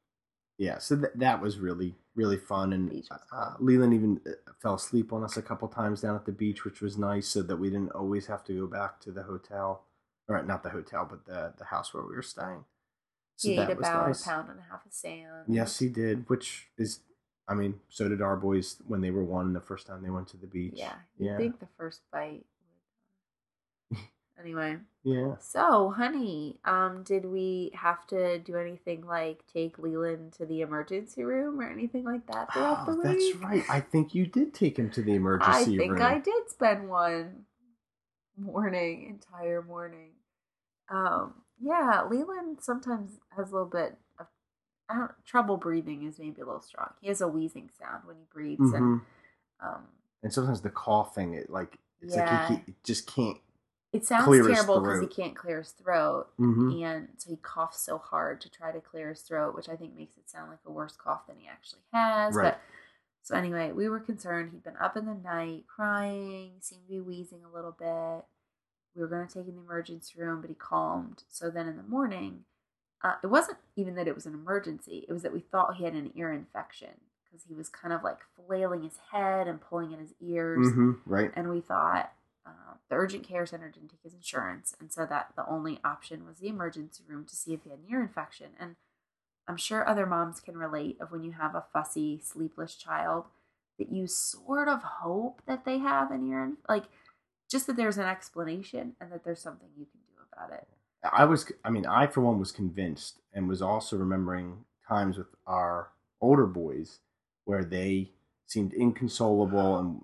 Yeah, 0.58 0.80
so 0.80 0.98
th- 1.00 1.14
that 1.16 1.42
was 1.42 1.60
really 1.60 1.96
really 2.16 2.38
fun, 2.38 2.74
and 2.74 2.92
uh. 3.32 3.56
Leeland 3.60 3.94
even 3.94 4.20
uh, 4.28 4.52
fell 4.62 4.74
asleep 4.74 5.14
on 5.14 5.24
us 5.24 5.38
a 5.38 5.42
couple 5.42 5.70
times 5.70 6.02
down 6.02 6.16
at 6.16 6.26
the 6.26 6.34
beach, 6.34 6.66
which 6.66 6.82
was 6.82 6.98
nice, 6.98 7.28
so 7.30 7.42
that 7.44 7.56
we 7.56 7.70
didn't 7.70 7.92
always 7.94 8.26
have 8.28 8.44
to 8.46 8.54
go 8.60 8.68
back 8.68 9.00
to 9.02 9.12
the 9.12 9.24
hotel, 9.24 9.86
or 10.28 10.42
not 10.44 10.64
the 10.64 10.70
hotel, 10.70 11.06
but 11.10 11.24
the 11.26 11.54
the 11.58 11.66
house 11.66 11.94
where 11.94 12.04
we 12.04 12.14
were 12.16 12.22
staying. 12.22 12.66
So 13.40 13.48
he 13.48 13.56
ate 13.56 13.70
about 13.70 14.08
nice. 14.08 14.22
a 14.22 14.30
pound 14.30 14.50
and 14.50 14.60
a 14.60 14.64
half 14.70 14.86
of 14.86 14.92
sand. 14.92 15.46
Yes, 15.48 15.80
he 15.80 15.88
did, 15.88 16.28
which 16.28 16.68
is, 16.78 17.00
I 17.48 17.54
mean, 17.54 17.76
so 17.88 18.10
did 18.10 18.22
our 18.22 18.36
boys 18.36 18.76
when 18.86 19.00
they 19.00 19.12
were 19.12 19.24
one 19.24 19.54
the 19.54 19.62
first 19.62 19.88
time 19.88 20.04
they 20.04 20.10
went 20.10 20.28
to 20.30 20.38
the 20.38 20.46
beach. 20.46 20.74
Yeah, 20.76 20.92
yeah, 21.18 21.38
think 21.38 21.62
the 21.62 21.70
first 21.78 22.02
bite. 22.12 22.44
anyway, 24.38 24.76
yeah. 25.06 25.36
so 25.40 25.90
honey, 25.92 26.58
um, 26.66 27.04
did 27.04 27.24
we 27.24 27.72
have 27.76 28.06
to 28.08 28.40
do 28.40 28.58
anything 28.58 29.06
like 29.06 29.46
take 29.48 29.78
Leeland 29.78 30.34
to 30.34 30.46
the 30.46 30.60
emergency 30.60 31.24
room 31.24 31.62
or 31.62 31.70
anything 31.72 32.04
like 32.04 32.28
that 32.28 32.52
throughout 32.52 32.86
the 32.88 32.92
Oh, 32.92 32.96
week? 32.98 33.04
that's 33.04 33.36
right. 33.36 33.64
I 33.70 33.80
think 33.80 34.14
you 34.14 34.26
did 34.26 34.54
take 34.54 34.78
him 34.78 34.90
to 34.92 35.02
the 35.02 35.16
emergency 35.16 35.78
room. 35.78 35.80
I 35.80 35.84
think 35.84 35.92
room. 35.94 36.02
I 36.02 36.18
did 36.20 36.50
spend 36.50 36.90
one 36.90 37.46
morning, 38.38 39.08
entire 39.08 39.62
morning. 39.62 40.10
Um, 40.90 41.36
yeah, 41.62 42.04
Leeland 42.10 42.62
sometimes 42.62 43.20
has 43.36 43.50
a 43.50 43.54
little 43.54 43.68
bit 43.70 43.98
of 44.20 44.28
I 44.90 44.96
don't, 44.98 45.12
trouble 45.26 45.58
breathing 45.58 46.04
is 46.08 46.18
maybe 46.20 46.42
a 46.42 46.46
little 46.46 46.62
strong. 46.62 46.90
He 47.02 47.08
has 47.10 47.22
a 47.22 47.28
wheezing 47.28 47.70
sound 47.80 48.06
when 48.06 48.18
he 48.18 48.24
breathes, 48.32 48.74
and 48.74 49.02
Mhm. 49.02 49.06
um, 49.62 49.88
And 50.24 50.34
sometimes 50.34 50.62
the 50.62 50.70
coughing, 50.72 51.34
it 51.36 51.50
like 51.50 51.78
it's 52.02 52.16
Yeah. 52.16 52.48
like 52.50 52.66
he, 52.66 52.72
he 52.72 52.76
just 52.84 53.06
can't. 53.08 53.38
it 53.92 54.06
sounds 54.06 54.26
terrible 54.48 54.80
because 54.82 55.02
he 55.02 55.08
can't 55.08 55.36
clear 55.36 55.60
his 55.60 55.72
throat, 55.72 56.28
Mhm. 56.40 56.84
and 56.84 57.10
so 57.18 57.30
he 57.30 57.38
coughs 57.38 57.80
so 57.82 57.98
hard 57.98 58.40
to 58.42 58.50
try 58.50 58.72
to 58.72 58.82
clear 58.82 59.10
his 59.10 59.22
throat, 59.22 59.56
which 59.56 59.68
I 59.70 59.76
think 59.76 59.96
makes 59.96 60.18
it 60.18 60.30
sound 60.30 60.50
like 60.52 60.60
a 60.66 60.72
worse 60.72 60.96
cough 60.96 61.28
than 61.28 61.38
he 61.40 61.48
actually 61.48 61.82
has. 61.94 62.36
Right. 62.36 62.54
But 62.54 62.62
so 63.24 63.36
anyway, 63.36 63.72
we 63.72 63.90
were 63.90 64.00
concerned. 64.00 64.52
He'd 64.52 64.64
been 64.64 64.78
up 64.78 64.96
in 64.98 65.06
the 65.06 65.14
night 65.16 65.66
crying, 65.68 66.54
seemed 66.62 66.84
to 66.84 66.90
be 66.90 67.00
wheezing 67.00 67.44
a 67.44 67.50
little 67.52 67.72
bit. 67.74 68.26
We 68.96 69.02
were 69.02 69.08
going 69.08 69.28
to 69.28 69.34
take 69.34 69.46
him 69.46 69.54
to 69.54 69.60
the 69.60 69.66
emergency 69.66 70.14
room, 70.20 70.42
but 70.42 70.50
he 70.50 70.56
calmed. 70.56 71.24
So 71.30 71.50
then 71.50 71.68
in 71.68 71.78
the 71.78 71.84
morning, 71.84 72.46
uh, 73.04 73.16
it 73.24 73.28
wasn't 73.28 73.60
even 73.76 73.96
that 73.96 74.08
it 74.08 74.16
was 74.16 74.26
an 74.26 74.34
emergency. 74.34 75.06
It 75.08 75.14
was 75.14 75.24
that 75.24 75.34
we 75.34 75.40
thought 75.40 75.76
he 75.76 75.84
had 75.86 75.94
an 75.94 76.12
ear 76.16 76.34
infection 76.34 76.90
because 77.24 77.46
he 77.48 77.54
was 77.56 77.70
kind 77.70 77.94
of 77.94 78.04
like 78.04 78.18
flailing 78.36 78.82
his 78.84 78.98
head 79.12 79.48
and 79.48 79.62
pulling 79.62 79.94
at 79.94 80.00
his 80.00 80.14
ears 80.20 80.68
Mhm, 80.68 81.00
Right. 81.06 81.32
and 81.36 81.50
we 81.50 81.62
thought 81.62 82.12
uh, 82.46 82.74
the 82.90 82.96
urgent 82.96 83.24
care 83.24 83.46
center 83.46 83.70
didn't 83.70 83.90
take 83.90 84.02
his 84.04 84.16
insurance 84.16 84.76
and 84.80 84.92
so 84.92 85.06
that 85.06 85.34
the 85.36 85.48
only 85.48 85.80
option 85.86 86.26
was 86.26 86.40
the 86.40 86.48
emergency 86.48 87.04
room 87.08 87.26
to 87.26 87.36
see 87.36 87.54
if 87.54 87.64
he 87.64 87.70
had 87.70 87.78
an 87.80 87.86
ear 87.92 88.02
infection 88.02 88.48
and 88.60 88.76
i'm 89.48 89.58
sure 89.58 89.88
other 89.88 90.08
moms 90.08 90.40
can 90.40 90.58
relate 90.58 90.98
of 91.00 91.12
when 91.12 91.22
you 91.24 91.34
have 91.34 91.54
a 91.54 91.66
fussy 91.72 92.20
sleepless 92.20 92.74
child 92.76 93.26
that 93.78 93.92
you 93.92 94.08
sort 94.08 94.68
of 94.68 94.82
hope 94.82 95.44
that 95.46 95.64
they 95.66 95.78
have 95.78 96.10
an 96.10 96.28
ear 96.28 96.54
like 96.68 96.86
just 97.50 97.68
that 97.68 97.76
there's 97.76 97.98
an 97.98 98.06
explanation 98.06 98.94
and 99.02 99.12
that 99.12 99.24
there's 99.24 99.42
something 99.42 99.70
you 99.78 99.86
can 99.86 100.00
do 100.08 100.22
about 100.32 100.52
it 100.54 100.68
I 101.04 101.26
was, 101.26 101.52
I 101.64 101.70
mean, 101.70 101.86
I 101.86 102.08
for 102.08 102.22
one 102.22 102.40
was 102.40 102.52
convinced 102.52 103.20
and 103.34 103.48
was 103.48 103.62
also 103.62 103.96
remembering 103.98 104.66
times 104.88 105.18
with 105.18 105.28
our 105.48 105.90
older 106.22 106.46
boys 106.46 107.00
where 107.46 107.64
they 107.64 108.12
seemed 108.46 108.74
inconsolable 108.74 109.78
and 109.78 110.04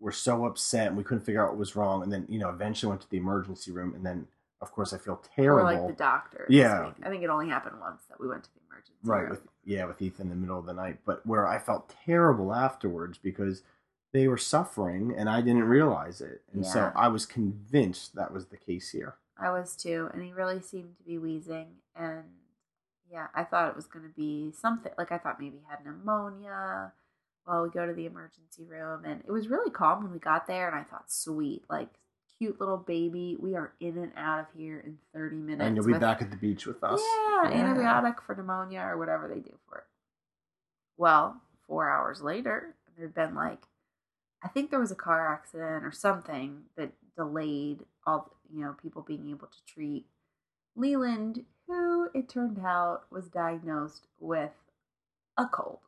were 0.00 0.12
so 0.12 0.46
upset 0.46 0.88
and 0.88 0.96
we 0.96 1.04
couldn't 1.04 1.24
figure 1.24 1.42
out 1.44 1.50
what 1.50 1.58
was 1.58 1.76
wrong. 1.76 2.02
And 2.02 2.12
then, 2.12 2.26
you 2.28 2.38
know, 2.38 2.48
eventually 2.48 2.88
went 2.88 3.02
to 3.02 3.10
the 3.10 3.18
emergency 3.18 3.70
room. 3.70 3.94
And 3.94 4.04
then, 4.04 4.26
of 4.60 4.72
course, 4.72 4.92
I 4.92 4.98
feel 4.98 5.22
terrible. 5.36 5.68
or 5.68 5.74
like 5.74 5.86
the 5.86 6.02
doctor 6.02 6.46
Yeah. 6.48 6.92
i 7.02 7.08
think 7.10 7.22
it 7.22 7.28
only 7.28 7.48
happened 7.48 7.76
once 7.80 8.04
that 8.08 8.18
we 8.18 8.28
went 8.28 8.44
to 8.44 8.50
the 8.54 8.60
emergency 8.70 8.94
room. 9.02 9.10
right. 9.12 9.22
room. 9.22 9.30
With, 9.30 9.42
yeah, 9.64 9.84
with 9.84 10.00
Ethan 10.00 10.26
in 10.26 10.30
the 10.30 10.36
middle 10.36 10.58
of 10.58 10.66
the 10.66 10.72
night. 10.74 10.98
But 11.04 11.24
where 11.26 11.46
I 11.46 11.58
felt 11.58 11.94
terrible 12.04 12.54
afterwards 12.54 13.18
because 13.18 13.62
they 14.14 14.28
were 14.28 14.38
suffering 14.38 15.12
and 15.14 15.28
I 15.28 15.40
didn't 15.40 15.64
realize 15.64 16.20
it. 16.20 16.42
And 16.52 16.64
so 16.64 16.92
I 16.94 17.08
was 17.08 17.26
convinced 17.26 18.14
that 18.14 18.32
was 18.32 18.46
the 18.46 18.56
case 18.56 18.90
here. 18.90 19.16
I 19.36 19.50
was 19.50 19.74
too, 19.74 20.08
and 20.14 20.22
he 20.22 20.32
really 20.32 20.60
seemed 20.60 20.96
to 20.98 21.02
be 21.02 21.18
wheezing. 21.18 21.66
And 21.96 22.22
yeah, 23.10 23.26
I 23.34 23.42
thought 23.42 23.68
it 23.68 23.76
was 23.76 23.86
going 23.86 24.04
to 24.04 24.14
be 24.14 24.52
something 24.52 24.92
like 24.96 25.10
I 25.10 25.18
thought 25.18 25.40
maybe 25.40 25.56
he 25.56 25.62
had 25.68 25.84
pneumonia. 25.84 26.92
Well, 27.44 27.64
we 27.64 27.70
go 27.70 27.84
to 27.86 27.92
the 27.92 28.06
emergency 28.06 28.64
room, 28.64 29.04
and 29.04 29.20
it 29.26 29.32
was 29.32 29.48
really 29.48 29.70
calm 29.70 30.04
when 30.04 30.12
we 30.12 30.18
got 30.20 30.46
there. 30.46 30.68
And 30.68 30.76
I 30.78 30.84
thought, 30.84 31.10
sweet, 31.10 31.64
like 31.68 31.88
cute 32.38 32.60
little 32.60 32.76
baby. 32.78 33.36
We 33.38 33.56
are 33.56 33.72
in 33.80 33.98
and 33.98 34.12
out 34.16 34.38
of 34.38 34.46
here 34.56 34.78
in 34.78 34.98
thirty 35.12 35.36
minutes. 35.36 35.66
and 35.66 35.74
you'll 35.76 35.84
be 35.86 35.92
with- 35.92 36.00
back 36.00 36.22
at 36.22 36.30
the 36.30 36.36
beach 36.36 36.64
with 36.66 36.84
us. 36.84 37.00
Yeah, 37.02 37.50
antibiotic 37.50 38.22
for 38.24 38.36
pneumonia 38.36 38.82
or 38.82 38.96
whatever 38.96 39.26
they 39.26 39.40
do 39.40 39.58
for 39.68 39.78
it. 39.78 39.84
Well, 40.96 41.40
four 41.66 41.90
hours 41.90 42.22
later, 42.22 42.76
there'd 42.96 43.12
been 43.14 43.34
like, 43.34 43.58
I 44.42 44.48
think 44.48 44.70
there 44.70 44.80
was 44.80 44.90
a 44.90 44.96
car 44.96 45.32
accident 45.32 45.84
or 45.84 45.92
something 45.92 46.62
that 46.76 46.92
delayed 47.16 47.80
all, 48.06 48.36
you 48.52 48.60
know, 48.60 48.74
people 48.82 49.02
being 49.02 49.30
able 49.30 49.46
to 49.46 49.72
treat 49.72 50.06
Leeland, 50.76 51.44
who 51.66 52.08
it 52.14 52.28
turned 52.28 52.58
out 52.64 53.04
was 53.10 53.28
diagnosed 53.28 54.06
with 54.18 54.50
a 55.38 55.46
cold. 55.46 55.78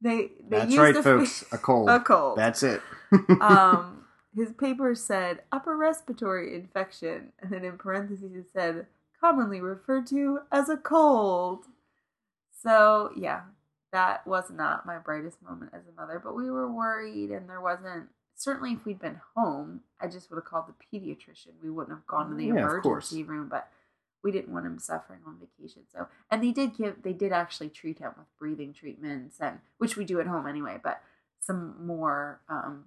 They 0.00 0.32
they 0.48 0.58
That's 0.58 0.72
used 0.72 0.78
right, 0.78 0.96
a- 0.96 1.02
folks. 1.02 1.44
A 1.52 1.58
cold. 1.58 1.88
a 1.90 2.00
cold. 2.00 2.36
That's 2.38 2.62
it. 2.62 2.82
um, 3.40 4.04
his 4.36 4.52
paper 4.52 4.94
said 4.94 5.42
upper 5.52 5.76
respiratory 5.76 6.54
infection, 6.54 7.32
and 7.40 7.50
then 7.50 7.64
in 7.64 7.78
parentheses 7.78 8.34
it 8.34 8.46
said 8.52 8.86
commonly 9.20 9.60
referred 9.60 10.06
to 10.08 10.40
as 10.50 10.68
a 10.68 10.76
cold. 10.76 11.66
So 12.60 13.12
yeah, 13.16 13.42
that 13.92 14.26
was 14.26 14.50
not 14.50 14.86
my 14.86 14.98
brightest 14.98 15.42
moment 15.42 15.72
as 15.74 15.82
a 15.86 16.00
mother, 16.00 16.20
but 16.22 16.34
we 16.34 16.50
were 16.50 16.70
worried, 16.70 17.30
and 17.30 17.48
there 17.48 17.60
wasn't. 17.60 18.08
Certainly, 18.34 18.72
if 18.72 18.84
we'd 18.86 18.98
been 19.00 19.20
home, 19.36 19.80
I 20.00 20.08
just 20.08 20.30
would 20.30 20.36
have 20.36 20.44
called 20.46 20.64
the 20.66 20.98
pediatrician. 20.98 21.52
We 21.62 21.70
wouldn't 21.70 21.96
have 21.96 22.06
gone 22.06 22.30
to 22.30 22.34
the 22.36 22.46
Yeah, 22.46 22.52
emergency 22.54 23.22
room, 23.22 23.48
but 23.48 23.68
we 24.24 24.32
didn't 24.32 24.52
want 24.52 24.66
him 24.66 24.78
suffering 24.78 25.20
on 25.26 25.36
vacation. 25.38 25.82
So, 25.92 26.08
and 26.30 26.42
they 26.42 26.50
did 26.50 26.76
give, 26.76 27.02
they 27.02 27.12
did 27.12 27.30
actually 27.32 27.68
treat 27.68 27.98
him 27.98 28.12
with 28.16 28.26
breathing 28.38 28.72
treatments, 28.72 29.36
and 29.40 29.58
which 29.78 29.96
we 29.96 30.04
do 30.04 30.18
at 30.20 30.26
home 30.26 30.46
anyway, 30.46 30.80
but 30.82 31.00
some 31.40 31.86
more 31.86 32.40
um, 32.48 32.84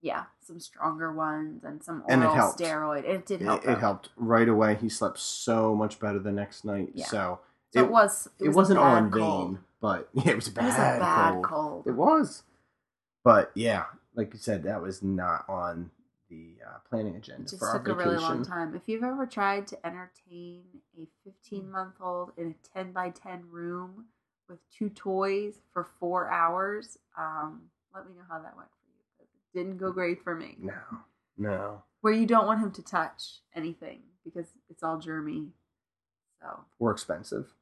yeah, 0.00 0.24
some 0.40 0.60
stronger 0.60 1.12
ones 1.12 1.64
and 1.64 1.82
some 1.82 2.04
And 2.08 2.22
it 2.22 2.26
oral 2.26 2.36
helped. 2.36 2.58
steroid. 2.60 3.04
It 3.04 3.26
did 3.26 3.42
It, 3.42 3.44
help. 3.44 3.62
it 3.62 3.66
though. 3.66 3.74
helped 3.74 4.08
right 4.16 4.48
away. 4.48 4.76
He 4.80 4.88
slept 4.88 5.18
so 5.18 5.74
much 5.74 5.98
better 5.98 6.18
the 6.20 6.30
next 6.32 6.64
night. 6.64 6.90
Yeah. 6.94 7.06
So 7.06 7.40
So 7.72 7.80
it, 7.80 7.90
was. 7.90 8.28
It, 8.38 8.50
was 8.50 8.70
not 8.70 8.78
all 8.78 8.96
in 8.96 9.10
vain. 9.10 9.58
But 9.80 10.08
yeah, 10.14 10.30
it 10.32 10.36
was 10.36 10.48
a 10.48 10.52
It 10.52 10.54
bad, 10.54 10.66
was 10.66 10.78
a 10.78 11.00
bad 11.00 11.34
cold. 11.34 11.44
cold. 11.44 11.86
It 11.86 11.92
was. 11.92 12.42
But 13.24 13.50
yeah, 13.54 13.84
like 14.14 14.32
you 14.32 14.38
said, 14.38 14.64
that 14.64 14.82
was 14.82 15.02
not 15.02 15.44
on 15.48 15.90
the 16.30 16.56
uh, 16.66 16.78
planning 16.88 17.16
agenda 17.16 17.44
It 17.44 17.50
just 17.50 17.60
for 17.60 17.68
our 17.68 17.78
took 17.78 17.88
a 17.88 17.94
really 17.94 18.16
long 18.18 18.44
time. 18.44 18.74
If 18.74 18.82
you've 18.88 19.04
ever 19.04 19.26
tried 19.26 19.66
to 19.68 19.86
entertain 19.86 20.64
a 20.98 21.06
15 21.24 21.70
month 21.70 21.94
old 22.00 22.32
in 22.36 22.54
a 22.74 22.78
10 22.78 22.92
by 22.92 23.10
10 23.10 23.44
room 23.50 24.06
with 24.48 24.58
two 24.70 24.88
toys 24.90 25.54
for 25.72 25.88
four 26.00 26.30
hours, 26.30 26.98
um, 27.18 27.62
let 27.94 28.06
me 28.08 28.14
know 28.16 28.24
how 28.28 28.38
that 28.40 28.56
went 28.56 28.68
for 28.70 28.88
you. 28.88 29.04
It 29.20 29.58
didn't 29.58 29.78
go 29.78 29.92
great 29.92 30.22
for 30.22 30.34
me. 30.34 30.56
No, 30.60 30.74
no. 31.38 31.82
Where 32.02 32.12
you 32.14 32.26
don't 32.26 32.46
want 32.46 32.60
him 32.60 32.72
to 32.72 32.82
touch 32.82 33.40
anything 33.54 34.00
because 34.24 34.46
it's 34.70 34.82
all 34.82 34.98
germy. 34.98 35.50
So, 36.42 36.60
Or 36.78 36.92
expensive. 36.92 37.52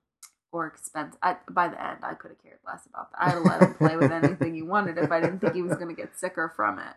Or 0.57 0.67
expensive. 0.67 1.19
I, 1.23 1.37
by 1.51 1.69
the 1.69 1.83
end, 1.83 1.99
I 2.03 2.15
could 2.15 2.31
have 2.31 2.43
cared 2.43 2.59
less 2.67 2.87
about 2.87 3.13
that. 3.13 3.23
I'd 3.23 3.35
have 3.35 3.45
let 3.45 3.63
him 3.63 3.75
play 3.75 3.97
with 3.97 4.11
anything 4.11 4.55
he 4.55 4.63
wanted 4.63 4.97
if 4.99 5.13
I 5.13 5.21
didn't 5.21 5.41
think 5.41 5.55
he 5.55 5.63
was 5.63 5.77
going 5.77 5.95
to 5.95 6.01
get 6.01 6.19
sicker 6.19 6.53
from 6.57 6.79
it. 6.79 6.95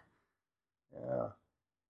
Yeah. 0.94 1.28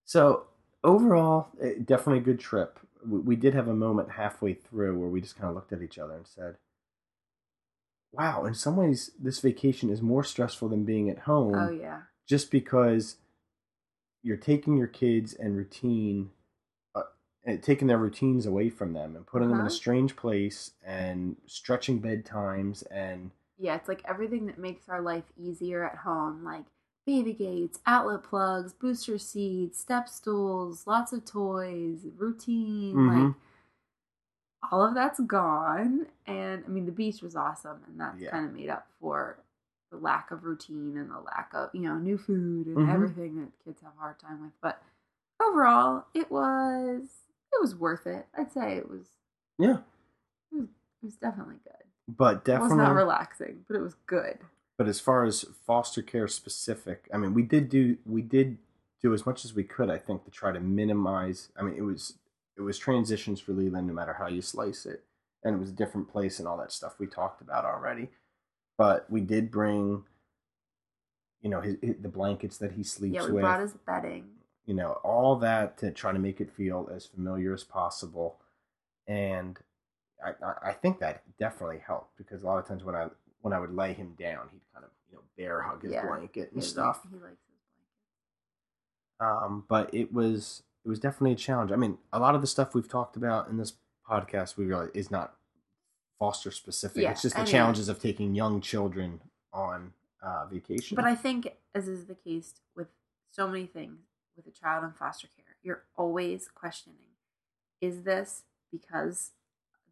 So 0.06 0.48
overall, 0.84 1.50
eh, 1.62 1.74
definitely 1.84 2.18
a 2.18 2.22
good 2.22 2.40
trip. 2.40 2.80
We, 3.08 3.20
we 3.20 3.36
did 3.36 3.54
have 3.54 3.68
a 3.68 3.76
moment 3.76 4.12
halfway 4.12 4.56
through 4.56 4.98
where 4.98 5.10
we 5.10 5.22
just 5.22 5.38
kind 5.38 5.50
of 5.50 5.56
looked 5.56 5.72
at 5.72 5.82
each 5.82 6.00
other 6.00 6.16
and 6.16 6.28
said, 6.28 6.56
"Wow, 8.12 8.46
in 8.46 8.56
some 8.56 8.76
ways, 8.76 9.12
this 9.20 9.40
vacation 9.40 9.90
is 9.90 10.02
more 10.02 10.24
stressful 10.24 10.70
than 10.70 10.84
being 10.84 11.10
at 11.10 11.20
home." 11.20 11.54
Oh, 11.56 11.70
yeah. 11.70 12.02
just 12.28 12.50
because 12.52 13.18
you're 14.24 14.38
taking 14.38 14.78
your 14.78 14.88
kids 14.88 15.34
and 15.34 15.56
routine 15.56 16.32
taking 17.62 17.88
their 17.88 17.98
routines 17.98 18.46
away 18.46 18.70
from 18.70 18.94
them 18.94 19.16
and 19.16 19.26
putting 19.26 19.50
them 19.50 19.60
in 19.60 19.66
a 19.68 19.70
Uh-huh. 19.70 19.80
strange 19.82 20.16
place 20.16 20.72
and 20.84 21.36
stretching 21.48 22.02
bedtimes 22.02 22.84
and 22.92 23.32
Yeah, 23.58 23.76
it's 23.76 23.88
like 23.88 24.02
everything 24.06 24.46
that 24.48 24.58
makes 24.58 24.88
our 24.90 25.02
life 25.02 25.26
easier 25.38 25.84
at 25.88 25.98
home, 26.00 26.44
like 26.44 26.66
baby 27.06 27.34
gates, 27.34 27.80
outlet 27.86 28.24
plugs, 28.24 28.74
booster 28.74 29.18
seats, 29.18 29.80
step 29.80 30.08
stools, 30.08 30.88
lots 30.88 31.12
of 31.14 31.26
toys, 31.26 32.06
routine, 32.16 33.04
Mhm. 33.04 33.06
like 33.06 33.36
all 34.72 34.84
of 34.84 34.94
that's 34.94 35.20
gone. 35.22 36.08
And 36.26 36.64
I 36.66 36.68
mean, 36.68 36.86
the 36.86 36.92
beach 36.92 37.22
was 37.22 37.36
awesome, 37.36 37.84
and 37.88 38.00
that's 38.00 38.22
Yeah. 38.22 38.30
kind 38.30 38.46
of 38.46 38.54
made 38.54 38.70
up 38.70 38.88
for 39.00 39.44
the 39.92 39.98
lack 39.98 40.32
of 40.32 40.44
routine 40.44 40.98
and 40.98 41.10
the 41.10 41.20
lack 41.20 41.52
of, 41.54 41.70
you 41.74 41.82
know, 41.82 41.98
new 41.98 42.18
food 42.18 42.68
and 42.68 42.80
Mhm. 42.80 42.86
everything 42.86 43.40
that 43.40 43.52
kids 43.64 43.82
have 43.82 43.94
a 43.96 44.00
hard 44.00 44.20
time 44.20 44.42
with. 44.42 44.52
But 44.62 44.82
overall, 45.42 46.06
it 46.14 46.30
was 46.30 47.26
it 47.54 47.62
was 47.62 47.76
worth 47.76 48.06
it. 48.08 48.26
I'd 48.38 48.52
say 48.52 48.76
it 48.78 48.90
was 48.90 49.06
yeah 49.58 49.78
it 50.52 50.56
was, 50.56 50.64
it 51.02 51.06
was 51.06 51.16
definitely 51.16 51.58
good. 51.64 51.74
but 52.08 52.28
It 52.28 52.34
was 52.36 52.44
definitely 52.44 52.78
not 52.78 52.96
relaxing, 52.96 53.66
but 53.68 53.76
it 53.78 53.82
was 53.82 53.96
good. 54.08 54.38
but 54.78 54.88
as 54.88 55.00
far 55.00 55.26
as 55.26 55.46
foster 55.66 56.02
care 56.02 56.28
specific 56.28 57.08
i 57.14 57.18
mean 57.18 57.34
we 57.34 57.44
did 57.44 57.70
do 57.70 57.98
we 58.06 58.22
did 58.22 58.58
do 59.02 59.14
as 59.14 59.26
much 59.26 59.44
as 59.46 59.54
we 59.54 59.64
could 59.64 59.90
i 59.90 59.98
think 59.98 60.24
to 60.26 60.32
try 60.32 60.52
to 60.52 60.60
minimize 60.60 61.50
i 61.58 61.62
mean 61.62 61.76
it 61.76 61.82
was 61.82 62.16
it 62.58 62.62
was 62.62 62.78
transitions 62.78 63.40
for 63.42 63.54
leeland 63.54 63.88
no 63.88 63.94
matter 63.94 64.14
how 64.14 64.28
you 64.28 64.42
slice 64.42 64.86
it 64.86 65.04
and 65.44 65.56
it 65.56 65.60
was 65.60 65.70
a 65.70 65.74
different 65.74 66.08
place 66.10 66.40
and 66.40 66.48
all 66.48 66.58
that 66.58 66.72
stuff 66.72 66.96
we 67.00 67.08
talked 67.08 67.42
about 67.42 67.66
already 67.66 68.10
but 68.78 69.06
we 69.10 69.20
did 69.22 69.52
bring 69.52 70.04
you 71.42 71.50
know 71.50 71.62
his, 71.62 71.76
his 71.82 71.96
the 72.02 72.10
blankets 72.10 72.58
that 72.58 72.74
he 72.74 72.84
sleeps 72.84 73.16
Yeah, 73.16 73.26
we 73.28 73.32
with 73.34 73.42
brought 73.44 73.62
his 73.62 73.74
bedding. 73.86 74.26
You 74.70 74.76
know 74.76 74.92
all 75.04 75.36
that 75.38 75.78
to 75.80 75.90
try 75.92 76.12
to 76.12 76.20
make 76.20 76.40
it 76.40 76.52
feel 76.52 76.90
as 76.96 77.04
familiar 77.06 77.52
as 77.54 77.64
possible 77.64 78.38
and 79.08 79.58
I, 80.24 80.70
I- 80.70 80.74
think 80.74 81.00
that 81.00 81.24
definitely 81.40 81.80
helped 81.86 82.18
because 82.18 82.44
a 82.44 82.46
lot 82.46 82.60
of 82.60 82.68
times 82.68 82.84
when 82.84 82.94
I 82.96 83.08
when 83.42 83.54
I 83.54 83.60
would 83.60 83.74
lay 83.74 83.94
him 83.94 84.10
down, 84.20 84.50
he'd 84.52 84.62
kind 84.74 84.84
of 84.86 84.92
you 85.10 85.16
know 85.16 85.24
bear 85.38 85.62
hug 85.62 85.82
his 85.82 85.94
Yeah. 85.94 86.06
blanket 86.06 86.52
and 86.54 86.62
He- 86.62 86.68
stuff. 86.68 87.02
He 87.10 87.16
likes 87.18 87.40
his 87.48 87.58
blanket. 89.20 89.44
Um, 89.48 89.66
but 89.68 89.94
it 89.94 90.14
was 90.14 90.64
it 90.86 90.90
was 90.90 91.00
definitely 91.00 91.32
a 91.32 91.36
challenge. 91.36 91.72
I 91.72 91.78
mean, 91.78 91.98
a 92.14 92.20
lot 92.20 92.36
of 92.36 92.42
the 92.42 92.48
stuff 92.48 92.74
we've 92.76 92.88
talked 92.88 93.16
about 93.16 93.48
in 93.50 93.58
this 93.58 93.74
podcast, 94.10 94.58
we 94.58 94.66
realize 94.66 94.90
is 94.94 95.10
not 95.10 95.36
foster 96.20 96.52
specific. 96.52 97.02
Yeah, 97.04 97.12
it's 97.12 97.22
just 97.22 97.36
the 97.36 97.42
mean- 97.44 97.52
challenges 97.52 97.90
of 97.90 98.00
taking 98.00 98.36
young 98.36 98.62
children 98.62 99.22
on 99.54 99.94
uh, 100.22 100.46
vacation. 100.48 100.96
But 100.96 101.06
I 101.06 101.16
think, 101.16 101.48
as 101.74 101.88
is 101.88 102.06
the 102.06 102.16
case 102.16 102.56
with 102.76 102.88
so 103.32 103.48
many 103.48 103.66
things 103.66 104.00
with 104.46 104.54
a 104.54 104.58
child 104.58 104.84
in 104.84 104.92
foster 104.92 105.28
care, 105.36 105.56
you're 105.64 105.84
always 105.98 106.48
questioning: 106.54 107.16
Is 107.82 108.04
this 108.04 108.44
because 108.72 109.32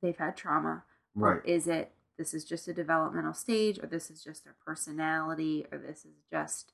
they've 0.01 0.17
had 0.17 0.37
trauma, 0.37 0.83
right. 1.15 1.37
or 1.37 1.39
is 1.41 1.67
it 1.67 1.91
this 2.17 2.33
is 2.33 2.43
just 2.45 2.67
a 2.67 2.73
developmental 2.73 3.33
stage, 3.33 3.79
or 3.81 3.87
this 3.87 4.09
is 4.09 4.23
just 4.23 4.43
their 4.43 4.55
personality, 4.65 5.65
or 5.71 5.77
this 5.77 6.05
is 6.05 6.15
just 6.31 6.73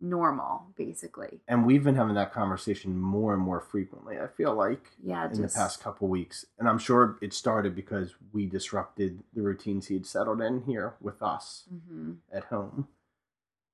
normal, 0.00 0.66
basically? 0.76 1.40
and 1.48 1.64
we've 1.64 1.82
been 1.84 1.94
having 1.94 2.14
that 2.14 2.32
conversation 2.32 2.98
more 3.00 3.32
and 3.32 3.42
more 3.42 3.60
frequently. 3.60 4.18
I 4.18 4.26
feel 4.26 4.54
like 4.54 4.90
Yeah, 5.02 5.30
in 5.32 5.40
the 5.42 5.48
past 5.48 5.80
couple 5.80 6.08
weeks, 6.08 6.44
and 6.58 6.68
I'm 6.68 6.78
sure 6.78 7.16
it 7.22 7.32
started 7.32 7.74
because 7.74 8.14
we 8.32 8.46
disrupted 8.46 9.22
the 9.32 9.40
routines 9.42 9.86
he 9.86 9.94
had 9.94 10.06
settled 10.06 10.42
in 10.42 10.62
here 10.62 10.94
with 11.00 11.22
us 11.22 11.64
hmm 11.68 12.12
at 12.32 12.44
home. 12.44 12.88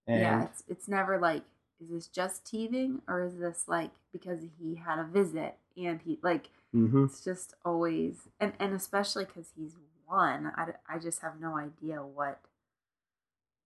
And 0.06 0.20
yeah, 0.20 0.44
it's 0.44 0.62
it's 0.68 0.88
never 0.88 1.18
like, 1.18 1.42
is 1.82 1.90
this 1.90 2.06
just 2.06 2.44
teething, 2.46 3.02
or 3.08 3.22
is 3.24 3.36
this 3.38 3.64
like 3.66 3.90
because 4.12 4.40
he 4.58 4.76
had 4.76 4.98
a 4.98 5.04
visit 5.04 5.56
and 5.76 6.00
he 6.02 6.18
like 6.22 6.48
Mhm. 6.74 7.04
it's 7.06 7.22
just 7.24 7.54
always 7.64 8.28
and 8.40 8.52
and 8.58 8.72
especially 8.74 9.24
because 9.24 9.52
he's 9.56 9.76
one 10.06 10.52
I, 10.56 10.74
I 10.88 10.98
just 10.98 11.20
have 11.20 11.40
no 11.40 11.56
idea 11.56 12.02
what 12.02 12.40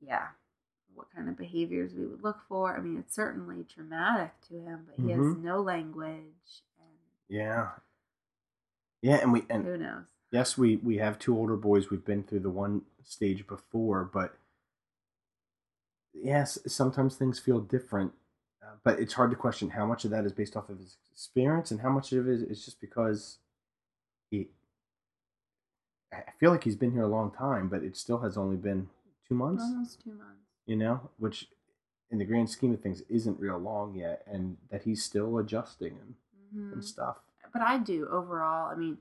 yeah 0.00 0.28
what 0.94 1.10
kind 1.14 1.28
of 1.28 1.36
behaviors 1.36 1.92
we 1.94 2.06
would 2.06 2.22
look 2.22 2.38
for 2.48 2.76
i 2.76 2.80
mean 2.80 2.96
it's 2.98 3.14
certainly 3.14 3.64
traumatic 3.64 4.32
to 4.48 4.54
him 4.54 4.86
but 4.88 4.96
he 5.04 5.10
has 5.10 5.20
Mhm. 5.20 5.42
no 5.42 5.60
language 5.60 6.62
and 6.78 6.98
yeah, 7.28 7.70
yeah, 9.02 9.16
and 9.16 9.32
we 9.32 9.44
and 9.50 9.64
who 9.64 9.76
knows 9.76 10.06
yes, 10.30 10.56
we 10.58 10.76
we 10.76 10.96
have 10.98 11.18
two 11.18 11.36
older 11.36 11.56
boys. 11.56 11.90
We've 11.90 12.04
been 12.04 12.22
through 12.24 12.40
the 12.40 12.50
one 12.50 12.82
stage 13.04 13.46
before, 13.46 14.04
but 14.04 14.36
yes, 16.22 16.58
sometimes 16.66 17.16
things 17.16 17.38
feel 17.38 17.60
different. 17.60 18.12
Uh, 18.62 18.70
but 18.84 18.98
it's 18.98 19.14
hard 19.14 19.30
to 19.30 19.36
question 19.36 19.70
how 19.70 19.86
much 19.86 20.04
of 20.04 20.10
that 20.10 20.24
is 20.24 20.32
based 20.32 20.56
off 20.56 20.68
of 20.68 20.78
his 20.78 20.96
experience 21.12 21.70
and 21.70 21.80
how 21.80 21.90
much 21.90 22.12
of 22.12 22.28
it 22.28 22.42
is 22.50 22.64
just 22.64 22.80
because 22.80 23.38
he. 24.30 24.48
I 26.12 26.22
feel 26.38 26.50
like 26.50 26.64
he's 26.64 26.76
been 26.76 26.92
here 26.92 27.02
a 27.02 27.08
long 27.08 27.30
time, 27.30 27.68
but 27.68 27.82
it 27.82 27.96
still 27.96 28.18
has 28.18 28.36
only 28.36 28.56
been 28.56 28.88
two 29.28 29.34
months. 29.34 29.62
almost 29.64 30.00
two 30.02 30.12
months 30.14 30.40
You 30.66 30.76
know, 30.76 31.10
which 31.18 31.48
in 32.10 32.18
the 32.18 32.24
grand 32.24 32.48
scheme 32.48 32.72
of 32.72 32.80
things 32.80 33.02
isn't 33.08 33.38
real 33.40 33.58
long 33.58 33.94
yet, 33.94 34.22
and 34.26 34.56
that 34.70 34.82
he's 34.82 35.04
still 35.04 35.38
adjusting 35.38 35.98
and, 35.98 36.14
Mhm. 36.54 36.72
and 36.74 36.84
stuff. 36.84 37.18
but 37.52 37.62
i 37.62 37.78
do 37.78 38.06
overall 38.08 38.70
i 38.70 38.74
mean 38.74 38.98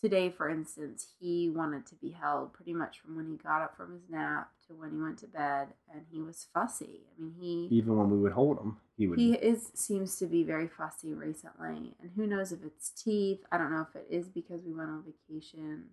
today 0.00 0.28
for 0.30 0.48
instance 0.48 1.06
he 1.18 1.48
wanted 1.48 1.86
to 1.86 1.94
be 1.96 2.10
held 2.10 2.52
pretty 2.52 2.74
much 2.74 3.00
from 3.00 3.16
when 3.16 3.26
he 3.26 3.36
got 3.36 3.62
up 3.62 3.76
from 3.76 3.92
his 3.92 4.02
nap 4.10 4.50
to 4.66 4.74
when 4.74 4.90
he 4.90 4.98
went 4.98 5.18
to 5.18 5.26
bed 5.26 5.68
and 5.92 6.02
he 6.12 6.20
was 6.20 6.46
fussy 6.52 7.00
i 7.18 7.22
mean 7.22 7.34
he 7.40 7.76
Even 7.76 7.96
when 7.96 8.10
we 8.10 8.18
would 8.18 8.32
hold 8.32 8.58
him, 8.58 8.76
he 8.96 9.06
would. 9.06 9.18
He 9.18 9.34
is 9.34 9.70
seems 9.74 10.16
to 10.16 10.26
be 10.26 10.42
very 10.42 10.68
fussy 10.68 11.12
recently, 11.12 11.94
and 12.00 12.10
who 12.16 12.26
knows 12.26 12.50
if 12.52 12.60
it's 12.64 12.88
teeth. 12.90 13.40
I 13.52 13.58
don't 13.58 13.70
know 13.70 13.86
if 13.88 13.94
it 13.94 14.06
is 14.10 14.28
because 14.28 14.62
we 14.64 14.72
went 14.72 14.88
on 14.90 15.04
vacation. 15.04 15.90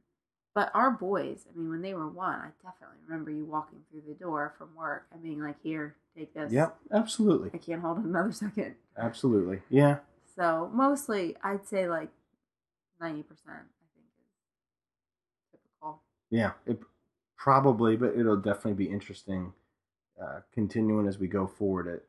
But 0.55 0.69
our 0.73 0.91
boys, 0.91 1.45
I 1.51 1.57
mean, 1.57 1.69
when 1.69 1.81
they 1.81 1.93
were 1.95 2.07
one, 2.07 2.39
I 2.39 2.49
definitely 2.63 2.97
remember 3.07 3.31
you 3.31 3.43
walking 3.43 3.79
through 3.89 4.03
the 4.07 4.13
door 4.13 4.53
from 4.57 4.75
work 4.75 5.07
and 5.11 5.21
being 5.21 5.41
like, 5.41 5.57
"Here, 5.63 5.95
take 6.15 6.33
this." 6.33 6.51
Yep, 6.53 6.77
absolutely. 6.93 7.49
I 7.53 7.57
can't 7.57 7.81
hold 7.81 7.97
it 7.99 8.05
another 8.05 8.31
second. 8.45 8.75
Absolutely. 8.97 9.61
Yeah. 9.69 9.97
So 10.35 10.69
mostly, 10.73 11.35
I'd 11.43 11.67
say 11.67 11.89
like 11.89 12.09
ninety 13.01 13.23
percent. 13.23 13.49
I 13.49 13.85
think 13.95 14.05
is 14.21 15.51
typical. 15.51 16.01
Yeah. 16.33 16.53
It 16.65 16.79
probably, 17.37 17.95
but 17.95 18.17
it'll 18.17 18.37
definitely 18.37 18.85
be 18.85 18.91
interesting. 18.91 19.53
Uh, 20.21 20.39
continuing 20.53 21.07
as 21.07 21.17
we 21.19 21.27
go 21.27 21.45
forward, 21.47 21.87
it 21.87 22.05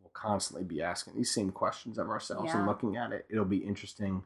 we'll 0.00 0.10
constantly 0.12 0.64
be 0.64 0.82
asking 0.82 1.14
these 1.16 1.32
same 1.32 1.50
questions 1.50 1.98
of 1.98 2.08
ourselves 2.08 2.52
and 2.52 2.66
looking 2.66 2.96
at 2.96 3.12
it. 3.12 3.26
It'll 3.30 3.44
be 3.44 3.58
interesting 3.58 4.24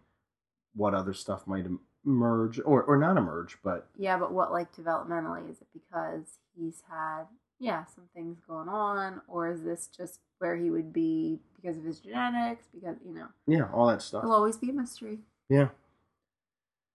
what 0.74 0.94
other 0.94 1.14
stuff 1.14 1.46
might 1.46 1.66
emerge 2.04 2.61
or 2.64 2.83
or 2.83 2.96
not 2.96 3.16
emerge, 3.16 3.59
but 3.62 3.88
Yeah, 3.96 4.18
but 4.18 4.33
what 4.33 4.52
like 4.52 4.74
developmentally 4.74 5.50
is 5.50 5.61
it 5.61 5.68
because 5.72 6.38
he's 6.57 6.83
had 6.90 7.24
yeah 7.59 7.85
some 7.85 8.04
things 8.14 8.38
going 8.46 8.68
on, 8.68 9.20
or 9.26 9.50
is 9.50 9.62
this 9.62 9.88
just 9.94 10.20
where 10.38 10.57
he 10.57 10.70
would 10.70 10.92
be 10.92 11.40
because 11.57 11.76
of 11.76 11.85
his 11.85 12.00
genetics? 12.00 12.66
Because 12.74 12.96
you 13.04 13.14
know, 13.14 13.28
yeah, 13.46 13.68
all 13.72 13.88
that 13.88 14.02
stuff. 14.02 14.24
it'll 14.24 14.37
always 14.37 14.57
be 14.57 14.70
a 14.70 14.74
mystery. 14.74 15.18
Yeah. 15.48 15.68